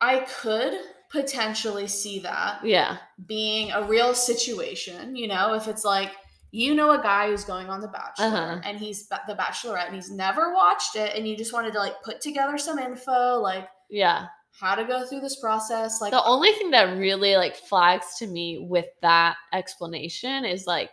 [0.00, 0.74] I could
[1.10, 2.98] potentially see that Yeah.
[3.26, 6.10] being a real situation, you know, if it's like
[6.54, 8.60] you know a guy who's going on The Bachelor Uh-huh.
[8.64, 12.02] and he's The Bachelorette and he's never watched it and you just wanted to like
[12.02, 14.26] put together some info, like Yeah.
[14.60, 16.00] how to go through this process.
[16.02, 20.90] Like, The only thing that really like flags to me with that explanation is like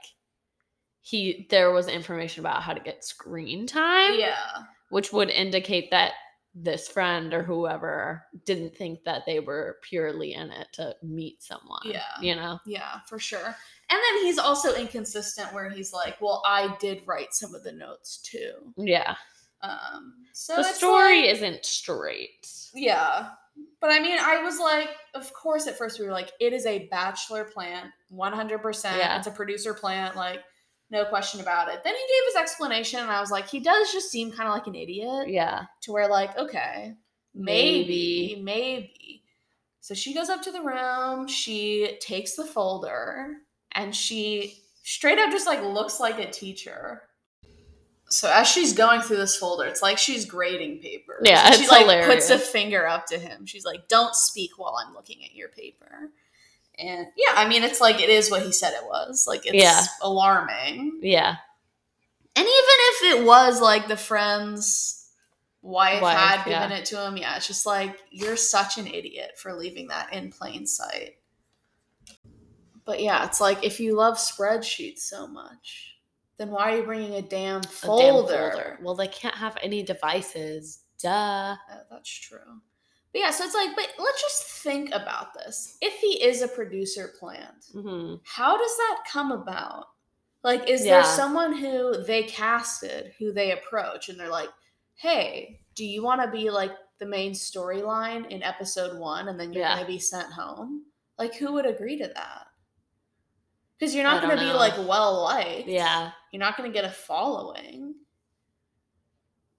[1.10, 6.14] he there was information about how to get screen time, yeah, which would indicate that
[6.56, 11.82] this friend or whoever didn't think that they were purely in it to meet someone.
[11.86, 12.02] Yeah.
[12.22, 12.60] You know?
[12.66, 13.56] yeah, for sure.
[13.90, 17.72] And then he's also inconsistent where he's like, well, I did write some of the
[17.72, 18.74] notes too.
[18.78, 19.16] Yeah.
[19.62, 22.48] Um, so the story like- isn't straight.
[22.74, 23.30] Yeah.
[23.82, 26.66] But I mean, I was like, of course, at first we were like, it is
[26.66, 28.84] a bachelor plant, 100%.
[28.98, 29.18] Yeah.
[29.18, 30.42] It's a producer plant, like,
[30.92, 31.84] no question about it.
[31.84, 34.54] Then he gave his explanation, and I was like, he does just seem kind of
[34.56, 35.66] like an idiot Yeah.
[35.82, 36.96] to where, like, okay,
[37.34, 38.42] maybe, Maybe.
[38.44, 39.24] maybe.
[39.82, 43.38] So she goes up to the room, she takes the folder,
[43.72, 47.04] and she straight up just like looks like a teacher.
[48.12, 51.22] So as she's going through this folder, it's like she's grading papers.
[51.24, 53.46] Yeah, she like puts a finger up to him.
[53.46, 56.10] She's like, "Don't speak while I'm looking at your paper."
[56.80, 59.26] And yeah, I mean, it's like it is what he said it was.
[59.28, 59.84] Like it's Yeah.
[60.02, 61.00] alarming.
[61.02, 61.36] Yeah.
[62.36, 65.10] And even if it was like the friend's
[65.62, 66.78] wife, Wife, had given yeah.
[66.78, 70.32] it to him, yeah, it's just like you're such an idiot for leaving that in
[70.32, 71.16] plain sight.
[72.86, 75.96] But yeah, it's like if you love spreadsheets so much,
[76.38, 78.80] then why are you bringing a damn A damn folder?
[78.82, 80.80] Well, they can't have any devices.
[81.02, 81.10] Duh.
[81.10, 81.56] Uh,
[81.92, 82.62] that's true.
[83.12, 85.78] But yeah, so it's like, but let's just think about this.
[85.82, 89.86] If he is a producer plant, hmm how does that come about?
[90.44, 91.02] Like, is Yeah.
[91.02, 94.50] there someone who they casted who they approach and they're like,
[94.96, 99.54] hey, do you want to be like the main storyline in episode one and then
[99.54, 99.76] you're Yeah.
[99.76, 100.84] going to be sent home?
[101.18, 102.46] Like, who would agree to that?
[103.80, 105.68] Because you're not going to be like well liked.
[105.68, 106.12] Yeah.
[106.32, 107.89] You're not going to get a following.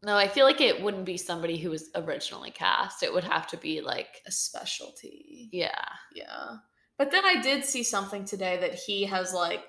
[0.02, 3.02] No, I feel like it wouldn't be somebody who was originally cast.
[3.02, 5.48] It would have to be like, A specialty.
[5.52, 5.84] yeah.
[6.14, 6.56] Yeah.
[6.96, 9.62] But then I did see something today that he has like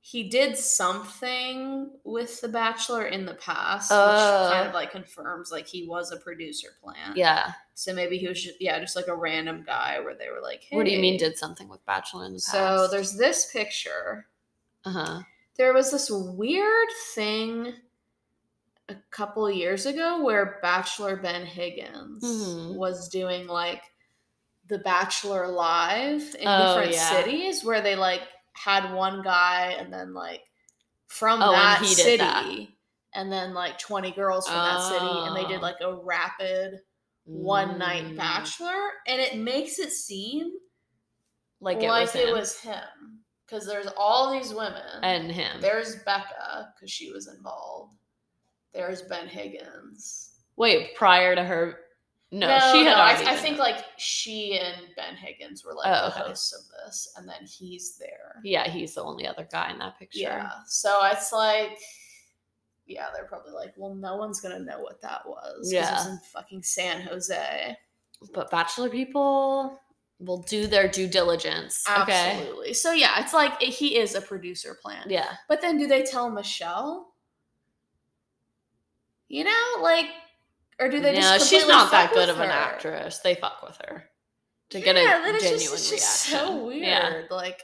[0.00, 4.44] he did something with The Bachelor in the past, Oh.
[4.44, 7.16] which kind of like confirms like he was a producer plant.
[7.16, 7.52] Yeah.
[7.74, 10.62] So maybe he was just, yeah, just like a random guy where they were like,
[10.62, 10.76] hey.
[10.76, 12.52] What do you mean did something with Bachelor in the past?
[12.52, 14.26] So there's this picture.
[14.84, 15.20] Uh huh.
[15.56, 17.72] There was this weird thing
[18.88, 22.76] a couple years ago where Bachelor Ben Higgins Mhm.
[22.76, 23.82] was doing like
[24.66, 27.10] the Bachelor live in Oh, different yeah.
[27.10, 28.22] cities where they like
[28.52, 30.42] had one guy and then like
[31.08, 32.68] from Oh, that he city that.
[33.14, 35.62] and then like 20 girls from that city and they did Oh.
[35.62, 36.80] like a rapid
[37.24, 38.16] one night Mm.
[38.16, 40.52] bachelor and it makes it seem
[41.60, 45.60] Like like, it was, it him was him because there's all these women and him.
[45.60, 47.94] there's Becca because she was involved.
[48.76, 50.30] There's Ben Higgins.
[50.56, 51.80] Wait, prior to her.
[52.32, 53.26] No, she had I, already.
[53.26, 56.28] I been think like she and Ben Higgins were like Oh, the okay.
[56.28, 58.40] hosts of this, and then he's there.
[58.44, 60.20] Yeah, he's the only other guy in that picture.
[60.20, 60.50] Yeah.
[60.66, 61.78] So it's like,
[62.86, 65.70] yeah, they're probably like, well, no one's gonna know what that was.
[65.70, 66.10] 'cause It was Yeah.
[66.12, 67.76] in fucking San Jose.
[68.34, 69.80] But Bachelor people,
[70.18, 71.84] will do their due diligence.
[72.00, 72.72] Okay.
[72.72, 75.04] So yeah, it's like he is a producer plan.
[75.08, 75.36] Yeah.
[75.48, 77.12] But then do they tell Michelle?
[79.28, 80.06] You know, like,
[80.78, 81.28] or do they just?
[81.28, 83.18] no, she's completely not that good of an actress.
[83.18, 84.04] They fuck with her
[84.70, 86.48] to yeah, get a that genuine just, it's just reaction.
[86.48, 86.82] so weird.
[86.82, 87.22] Yeah.
[87.30, 87.62] Like,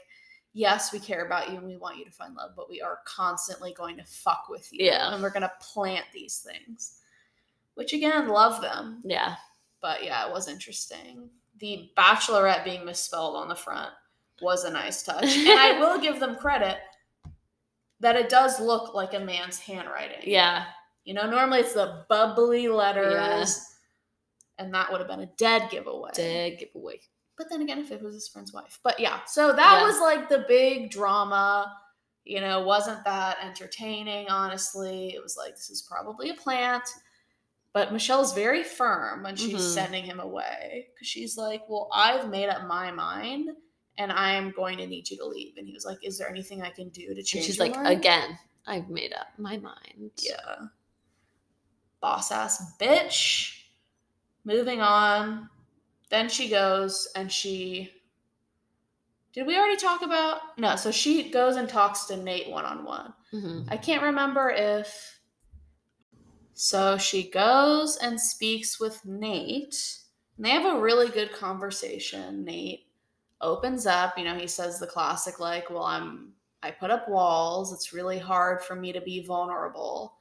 [0.52, 2.98] yes, we care about you and we want you to find love, but we are
[3.04, 4.86] constantly going to fuck with you.
[4.86, 5.12] Yeah.
[5.12, 6.98] And we're gonna plant these things.
[7.74, 9.00] Which again, love them.
[9.04, 9.36] Yeah.
[9.80, 11.30] But yeah, it was interesting.
[11.58, 13.92] The bachelorette being misspelled on the front
[14.40, 15.36] was a nice touch.
[15.36, 16.78] and I will give them credit
[18.00, 20.22] that it does look like a man's handwriting.
[20.24, 20.64] Yeah.
[21.04, 23.12] You know, normally it's the bubbly letters.
[23.12, 23.44] Yeah.
[24.64, 26.10] And that would have been a dead giveaway.
[26.14, 27.00] Dead giveaway.
[27.36, 28.78] But then again, if it was his friend's wife.
[28.84, 29.86] But yeah, so that Yeah.
[29.86, 31.76] was like the big drama.
[32.24, 35.12] You know, wasn't that entertaining, honestly.
[35.14, 36.84] It was like, this is probably a plant.
[37.72, 39.74] But Michelle's very firm when she's Mhm.
[39.74, 40.90] sending him away.
[40.94, 43.50] Because she's like, well, I've made up my mind
[43.98, 45.56] and I am going to need you to leave.
[45.56, 47.66] And he was like, is there anything I can do to And change she's your
[47.66, 47.88] like, mind?
[47.88, 50.12] again, I've made up my mind.
[50.18, 50.66] Yeah.
[52.02, 53.60] Boss ass bitch.
[54.44, 55.48] Moving on.
[56.10, 57.90] Then she goes and she.
[59.32, 60.58] Did we already talk about?
[60.58, 63.14] No, so she goes and talks to Nate one on one.
[63.70, 65.20] I can't remember if.
[66.52, 70.00] So she goes and speaks with Nate.
[70.36, 72.44] And they have a really good conversation.
[72.44, 72.86] Nate
[73.40, 76.32] opens up, you know, he says the classic, like, well, I'm,
[76.62, 77.72] I put up walls.
[77.72, 80.18] It's really hard for me to be vulnerable.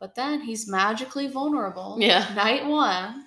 [0.00, 1.96] But then he's magically vulnerable.
[1.98, 2.32] Yeah.
[2.34, 3.26] Night one.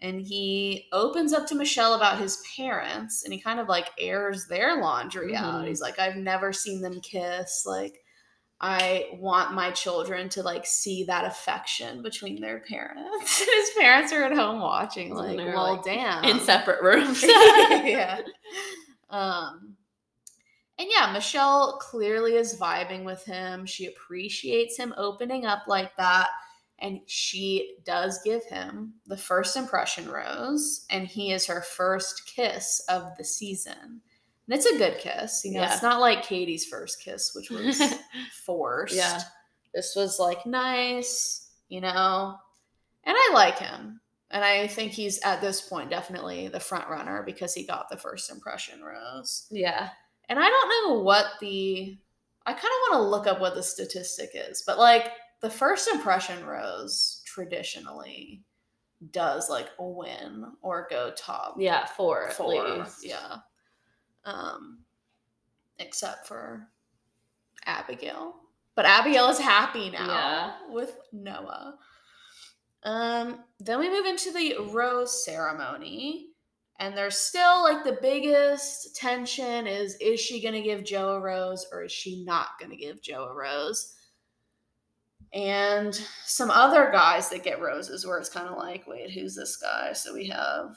[0.00, 4.46] And he opens up to Michelle about his parents and he kind of like airs
[4.46, 5.64] their laundry out.
[5.64, 5.68] Mhm.
[5.68, 7.64] He's like, I've never seen them kiss.
[7.66, 8.00] Like,
[8.62, 13.38] I want my children to like see that affection between their parents.
[13.38, 16.24] His parents are at home watching, like, well, like, damn.
[16.24, 17.22] In separate rooms.
[17.26, 18.20] yeah.
[19.10, 19.74] Um,
[20.80, 23.66] and yeah, Michelle clearly is vibing with him.
[23.66, 26.28] She appreciates him opening up like that.
[26.78, 32.80] And she does give him the first impression rose, and he is her first kiss
[32.88, 33.74] of the season.
[34.48, 35.42] And it's a good kiss.
[35.44, 35.74] You know, Yeah.
[35.74, 37.82] it's not like Katie's first kiss, which was
[38.46, 38.96] forced.
[38.96, 39.20] Yeah.
[39.74, 42.36] This was like nice, you know.
[43.04, 44.00] And I like him.
[44.30, 47.96] And I think he's at this point definitely the front runner because he got the
[47.98, 49.46] first impression rose.
[49.50, 49.90] yeah.
[50.30, 51.98] And I don't know what the
[52.46, 55.10] I kind of want to look up what the statistic is, but like
[55.42, 58.42] the first impression rose traditionally
[59.10, 61.84] does like win or go top Yeah.
[61.84, 62.78] Four four.
[62.78, 63.04] least.
[63.04, 63.36] Yeah.
[64.24, 64.78] Um,
[65.78, 66.68] except for
[67.66, 68.36] Abigail.
[68.76, 70.72] But Abigail is happy now Yeah.
[70.72, 71.76] with Noah.
[72.84, 76.29] Um, then we move into the rose ceremony.
[76.80, 81.66] And there's still like the biggest tension is is she gonna give Joe a rose
[81.70, 83.94] or is she not gonna give Joe a rose?
[85.34, 89.56] And some other guys that get roses where it's kind of like, wait, who's this
[89.56, 89.92] guy?
[89.92, 90.74] So we have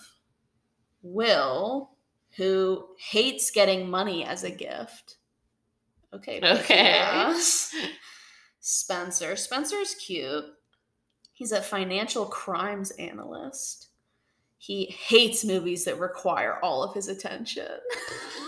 [1.01, 1.91] Will,
[2.35, 5.17] who hates getting money as a gift.
[6.13, 6.39] Okay.
[6.43, 7.33] Okay.
[8.59, 9.35] Spencer.
[9.35, 10.45] Spencer's cute.
[11.31, 13.89] He's a financial crimes analyst.
[14.65, 17.67] He hates movies that require all of his attention.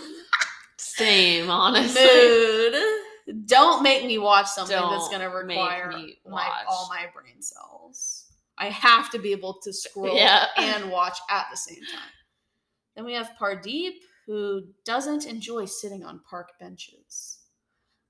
[0.78, 2.00] Same, honestly.
[2.00, 2.74] Mood.
[3.44, 7.42] Don't make me watch something that's Don't going to require me my all my brain
[7.42, 8.30] cells.
[8.56, 10.46] I have to be able to scroll Yeah.
[10.56, 12.10] and watch at the same time.
[12.94, 13.96] Then we have Pardeep,
[14.26, 17.40] who doesn't enjoy sitting on park benches.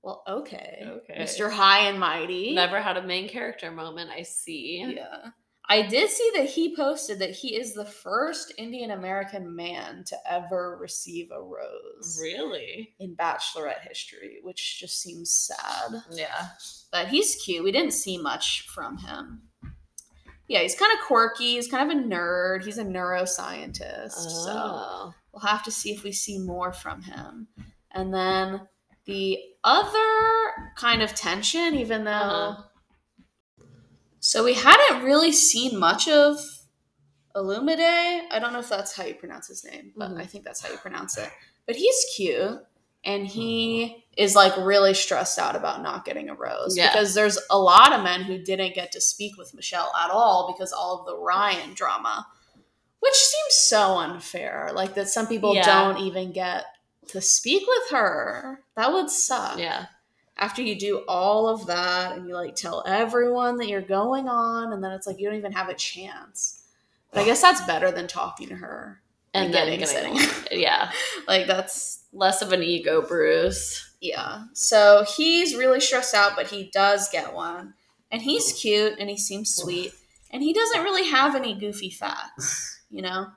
[0.01, 1.19] Well, okay, Okay.
[1.21, 1.51] Mr.
[1.51, 2.53] High and Mighty.
[2.53, 4.93] Never had a main character moment, I see.
[4.95, 5.31] Yeah.
[5.69, 10.15] I did see that he posted that he is the first Indian American man to
[10.31, 12.93] ever receive a rose Really?
[12.99, 16.03] in Bachelorette history, which just seems sad.
[16.11, 16.49] Yeah.
[16.91, 17.63] But he's cute.
[17.65, 19.41] We didn't see much from him.
[20.47, 21.55] Yeah, he's kind of quirky.
[21.55, 22.63] He's kind of a nerd.
[22.63, 24.11] He's a neuroscientist.
[24.13, 25.13] So Oh.
[25.33, 27.49] we'll have to see if we see more from him.
[27.91, 28.61] And then
[29.05, 32.11] the other kind of tension, even though.
[32.11, 32.63] Uh-huh.
[34.27, 36.37] So we hadn't really seen much of
[37.33, 38.23] Olumide.
[38.29, 40.19] I don't know if that's how you pronounce his name, but Mhm.
[40.19, 41.31] I think that's how you pronounce it.
[41.65, 42.59] But he's cute.
[43.05, 46.91] And he is like really stressed out about not getting a rose Yeah.
[46.91, 50.51] because there's a lot of men who didn't get to speak with Michelle at all
[50.51, 52.27] because all of the Ryan drama,
[52.99, 54.71] which seems so unfair.
[54.73, 55.63] Like that some people Yeah.
[55.65, 56.65] don't even get
[57.09, 58.61] to speak with her.
[58.75, 59.85] That would suck Yeah.
[60.39, 64.73] After you do all of that and you like tell everyone that you're going on
[64.73, 66.63] and then it's like you don't even have a chance
[67.11, 69.01] but i guess that's better than talking to her
[69.37, 70.47] and then getting getting, sitting.
[70.59, 70.91] yeah,
[71.27, 73.91] like that's less of an ego bruise.
[74.01, 74.43] yeah.
[74.53, 77.73] So he's really stressed out, but he does get one.
[78.11, 79.93] And he's cute and he seems sweet.
[80.31, 83.27] And he doesn't really have any goofy facts, you know?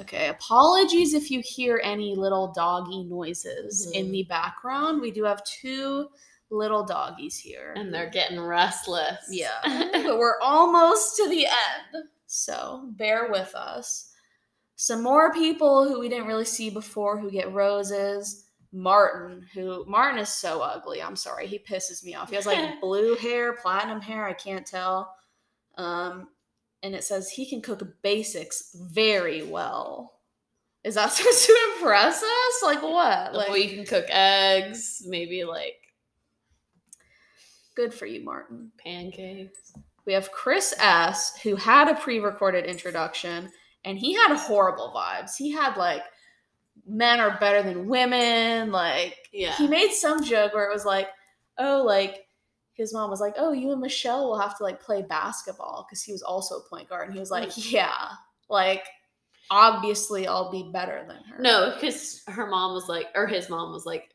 [0.00, 3.94] Okay, apologies if you hear any little doggy noises Mhm.
[3.94, 5.00] in the background.
[5.00, 6.08] We do have two
[6.50, 7.74] little doggies here.
[7.76, 9.18] And they're getting restless.
[9.30, 9.60] Yeah,
[9.92, 12.04] but we're almost to the end.
[12.26, 14.12] So bear with us.
[14.76, 18.44] Some more people who we didn't really see before who get roses.
[18.70, 21.02] Martin, who Martin is so ugly.
[21.02, 22.28] I'm sorry, he pisses me off.
[22.28, 24.26] He has like blue hair, platinum hair.
[24.26, 25.14] I can't tell.
[25.76, 26.28] Um,
[26.82, 30.14] and it says he can cook basics very well.
[30.84, 32.62] Is that supposed to impress us?
[32.62, 33.34] Like what?
[33.34, 35.74] like, we can cook eggs, maybe like
[37.74, 38.70] good for you, Martin.
[38.78, 39.72] pancakes.
[40.04, 43.50] We have Chris S., who had a pre recorded introduction,
[43.84, 45.36] and he had horrible vibes.
[45.36, 46.02] He had like,
[46.86, 48.72] men are better than women.
[48.72, 49.52] Like, Yeah.
[49.56, 51.08] he made some joke where it was like,
[51.58, 52.24] oh, like,
[52.78, 56.00] his mom was like, oh, you and Michelle will have to like play basketball because
[56.00, 57.06] he was also a point guard.
[57.08, 58.10] And he was like, yeah,
[58.48, 58.84] like,
[59.50, 61.42] obviously I'll be better than her.
[61.42, 64.14] No, because her mom was like, or his mom was like,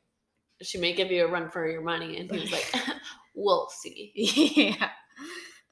[0.62, 2.74] she may give you a run for your money, and he was like,
[3.36, 4.14] we'll see.
[4.16, 4.90] yeah.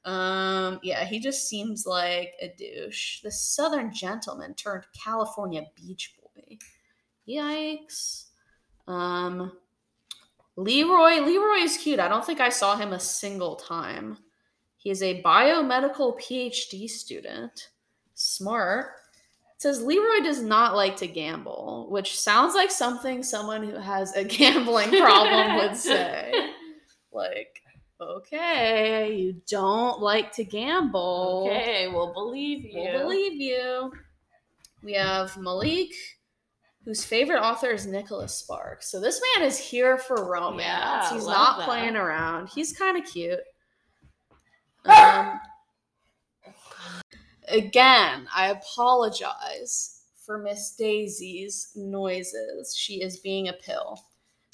[0.04, 3.22] Um, yeah, he just seems like a douche.
[3.22, 6.58] The Southern gentleman turned California beach boy.
[7.26, 8.24] Yikes.
[8.86, 9.52] Um
[10.56, 12.00] Leroy, Leroy is cute.
[12.00, 14.18] I don't think I saw him a single time.
[14.76, 17.68] He is a biomedical PhD student.
[18.14, 18.86] Smart.
[19.54, 24.14] It says Leroy does not like to gamble, which sounds like something someone who has
[24.16, 26.32] a gambling problem would say.
[27.12, 27.62] Like,
[28.00, 31.48] okay, you don't like to gamble.
[31.48, 32.80] Okay, we'll believe you.
[32.80, 33.92] We'll believe you.
[34.82, 35.92] We have Malik,
[36.84, 38.90] whose favorite author is Nicholas Sparks.
[38.90, 41.06] So this man is here for romance.
[41.08, 41.68] Yeah, He's not that.
[41.68, 42.48] playing around.
[42.48, 43.40] He's kind of cute.
[44.84, 45.38] Um,
[47.48, 52.74] again, I apologize for Miss Daisy's noises.
[52.76, 54.00] She is being a pill.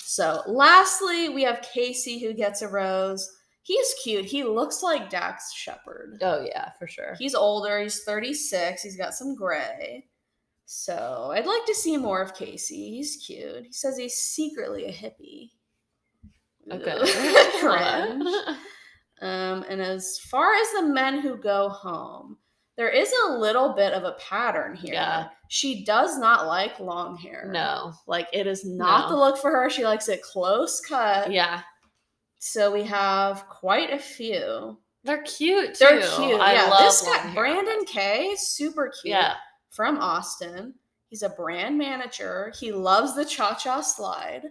[0.03, 3.37] So, lastly, we have Casey who gets a rose.
[3.62, 4.24] He's cute.
[4.24, 6.18] He looks like Dax Shepard.
[6.22, 7.14] Oh yeah, for sure.
[7.18, 7.81] He's older.
[7.81, 8.83] He's 36.
[8.83, 10.07] He's got some gray.
[10.71, 12.91] So I'd like to see more of Casey.
[12.91, 13.64] He's cute.
[13.64, 15.49] He says he's secretly a hippie.
[16.71, 16.93] Okay.
[17.61, 18.27] Cringe.
[19.23, 22.37] Um, and as far as the men who go home,
[22.77, 24.93] there is a little bit of a pattern here.
[24.93, 25.29] Yeah.
[25.49, 27.49] She does not like long hair.
[27.51, 27.95] no.
[28.07, 29.16] Like it is not No.
[29.16, 29.71] the look for her.
[29.71, 31.33] She likes it close cut.
[31.33, 31.62] Yeah.
[32.41, 34.79] So we have quite a few.
[35.03, 35.87] They're cute too.
[35.87, 36.39] They're cute.
[36.43, 37.33] I yeah, love this guy.
[37.33, 39.12] Brandon K, super cute.
[39.14, 39.35] Yeah.
[39.71, 40.75] From Austin.
[41.09, 42.53] He's a brand manager.
[42.59, 44.43] He loves the cha cha slide.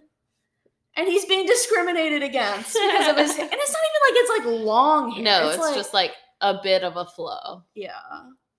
[0.95, 4.65] And he's being discriminated against because of his And it's not even like it's like
[4.65, 5.23] long hair.
[5.23, 7.63] No, it's, like- just like a bit of a flow.
[7.75, 7.91] Yeah.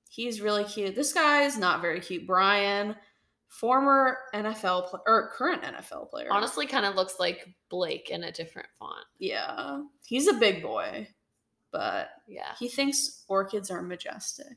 [0.08, 0.94] He's really cute.
[0.94, 2.26] This guy is not very cute.
[2.26, 2.94] Brian,
[3.48, 6.28] former NFL pl- or current NFL player.
[6.30, 9.04] Honestly, kind of looks like Blake in a different font.
[9.18, 9.82] Yeah.
[10.04, 11.08] He's a big boy,
[11.72, 12.52] but Yeah.
[12.58, 14.56] he thinks orchids are majestic.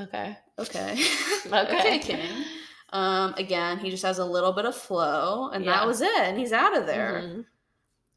[0.00, 0.36] Okay.
[0.58, 1.04] Okay.
[1.52, 1.98] Okay.
[1.98, 2.44] King.
[2.92, 5.72] Um, again, he just has a little bit of flow, and Yeah.
[5.72, 7.22] that was it, and he's out of there.
[7.24, 7.44] Mhm.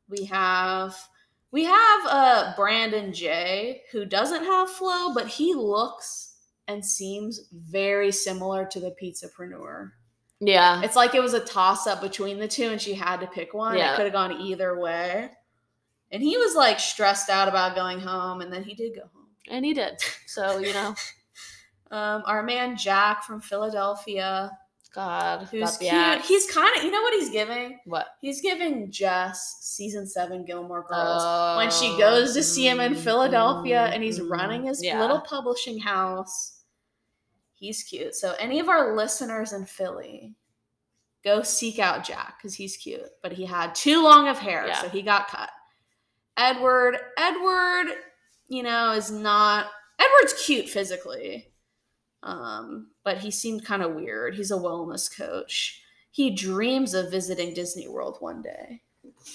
[0.09, 0.95] We have
[1.51, 6.35] we have uh Brandon J who doesn't have flow, but he looks
[6.67, 9.91] and seems very similar to the pizzapreneur.
[10.39, 10.81] Yeah.
[10.83, 13.53] It's like it was a toss up between the two, and she had to pick
[13.53, 13.77] one.
[13.77, 13.93] Yeah.
[13.93, 15.29] It could have gone either way.
[16.11, 19.27] And he was like stressed out about going home, and then he did go home.
[19.49, 20.01] And he did.
[20.27, 20.95] So, you know,
[21.93, 24.49] Um, our man Jack from Philadelphia,
[24.95, 25.47] God.
[25.51, 25.93] who's cute.
[25.93, 26.27] axe.
[26.27, 27.79] He's kind of, you know what he's giving?
[27.85, 28.07] what?
[28.19, 31.21] He's giving Jess season seven Gilmore Girls.
[31.23, 34.27] Oh, when she goes to see him in mm, Philadelphia mm, and he's mm.
[34.27, 34.99] running his Yeah.
[34.99, 36.63] little publishing house.
[37.53, 38.15] He's cute.
[38.15, 40.33] So any of our listeners in Philly,
[41.23, 43.07] go seek out Jack because he's cute.
[43.21, 44.81] But he had too long of hair, Yeah.
[44.81, 45.51] so he got cut.
[46.37, 47.85] Edward, Edward,
[48.47, 49.67] you know, is not
[49.99, 51.52] Edward's cute physically.
[52.23, 54.35] Um, but he seemed kind of weird.
[54.35, 55.81] He's a wellness coach.
[56.11, 58.81] He dreams of visiting Disney World one day.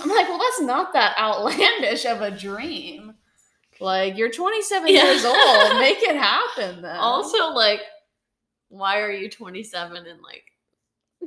[0.00, 3.14] I'm like, well, that's not that outlandish of a dream.
[3.80, 5.04] Like, you're 27 Yeah.
[5.04, 5.34] years old.
[5.80, 6.96] Make it happen then.
[6.96, 7.80] Also, like,
[8.68, 10.44] why are you 27 and like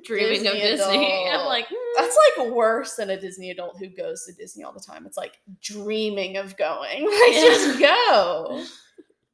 [0.03, 1.29] dreaming of Disney Disney?
[1.31, 1.75] I'm like, mm.
[1.97, 5.05] that's like worse than a Disney adult who goes to Disney all the time.
[5.05, 7.03] It's like dreaming of going.
[7.05, 7.41] Like, Yeah.
[7.41, 8.63] just go.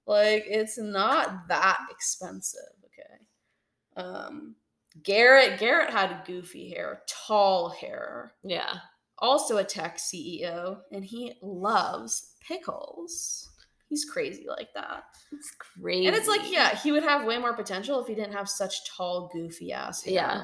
[0.08, 2.62] Like, it's not that expensive.
[2.86, 4.02] Okay?
[4.08, 4.56] Um,
[5.04, 8.34] Garrett Garrett had goofy hair, tall hair.
[8.44, 8.76] Yeah.
[9.20, 13.50] Also a tech CEO, and he loves pickles.
[13.90, 15.04] He's crazy like that.
[15.32, 16.08] It's crazy.
[16.08, 18.90] And it's like, yeah, he would have way more potential if he didn't have such
[18.90, 20.14] tall, goofy ass hair.
[20.14, 20.44] Yeah.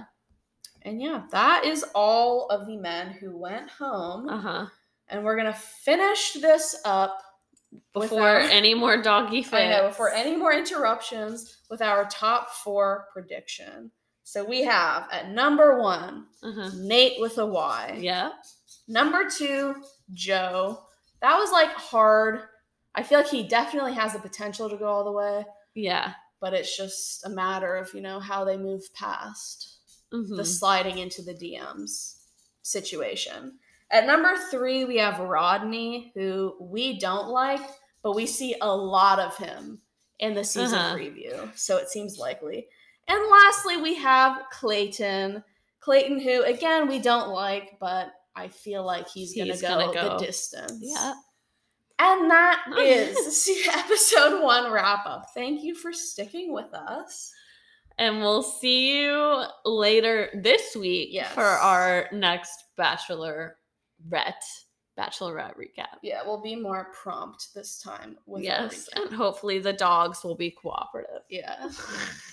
[0.84, 4.28] And yeah, that is all of the men who went home.
[4.30, 4.66] Uh huh.
[5.08, 7.22] And we're gonna finish this up
[7.94, 9.54] Before our- any more doggy fits.
[9.54, 13.92] I know, before any more interruptions with our top four prediction.
[14.24, 16.70] So we have at number one, Uh-huh.
[16.76, 17.98] Nayte with a Y.
[18.02, 18.32] Yeah.
[18.88, 19.76] Number two,
[20.14, 20.86] Joe.
[21.22, 22.42] That was like hard.
[22.96, 26.14] I feel like he definitely has the potential to go all the way, Yeah.
[26.40, 29.78] but it's just a matter of, you know, how they move past
[30.14, 30.38] Mhm.
[30.38, 32.18] the sliding into the DMs
[32.62, 33.58] situation.
[33.92, 37.62] At number three, we have Rodney, who we don't like,
[38.02, 39.80] but we see a lot of him
[40.20, 40.96] in the season Uh-huh.
[40.96, 42.68] preview, so it seems likely.
[43.08, 45.44] And lastly, we have Clayton.
[45.82, 49.94] Clayton, who again we don't like, but I feel like he's gonna, He's go, gonna
[49.94, 50.18] go.
[50.18, 50.80] the distance.
[50.82, 51.14] Yeah.
[52.00, 55.28] And that is the episode one wrap up.
[55.36, 57.32] Thank you for sticking with us.
[58.00, 61.32] And we'll see you later this week Yes.
[61.34, 62.64] for our next
[64.10, 64.66] Bachelorette
[64.98, 65.98] Bachelorette recap.
[66.04, 70.52] Yeah, we'll be more prompt this time with yes, and hopefully the dogs will be
[70.52, 71.24] cooperative.
[71.30, 71.70] Yeah.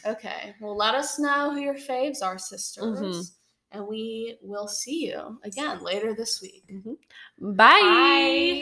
[0.06, 0.54] Okay.
[0.60, 2.98] Well, let us know who your faves are, sisters.
[3.00, 3.30] Mhm.
[3.72, 6.64] And we will see you again later this week.
[7.38, 7.80] Bye.
[7.80, 8.58] Bye.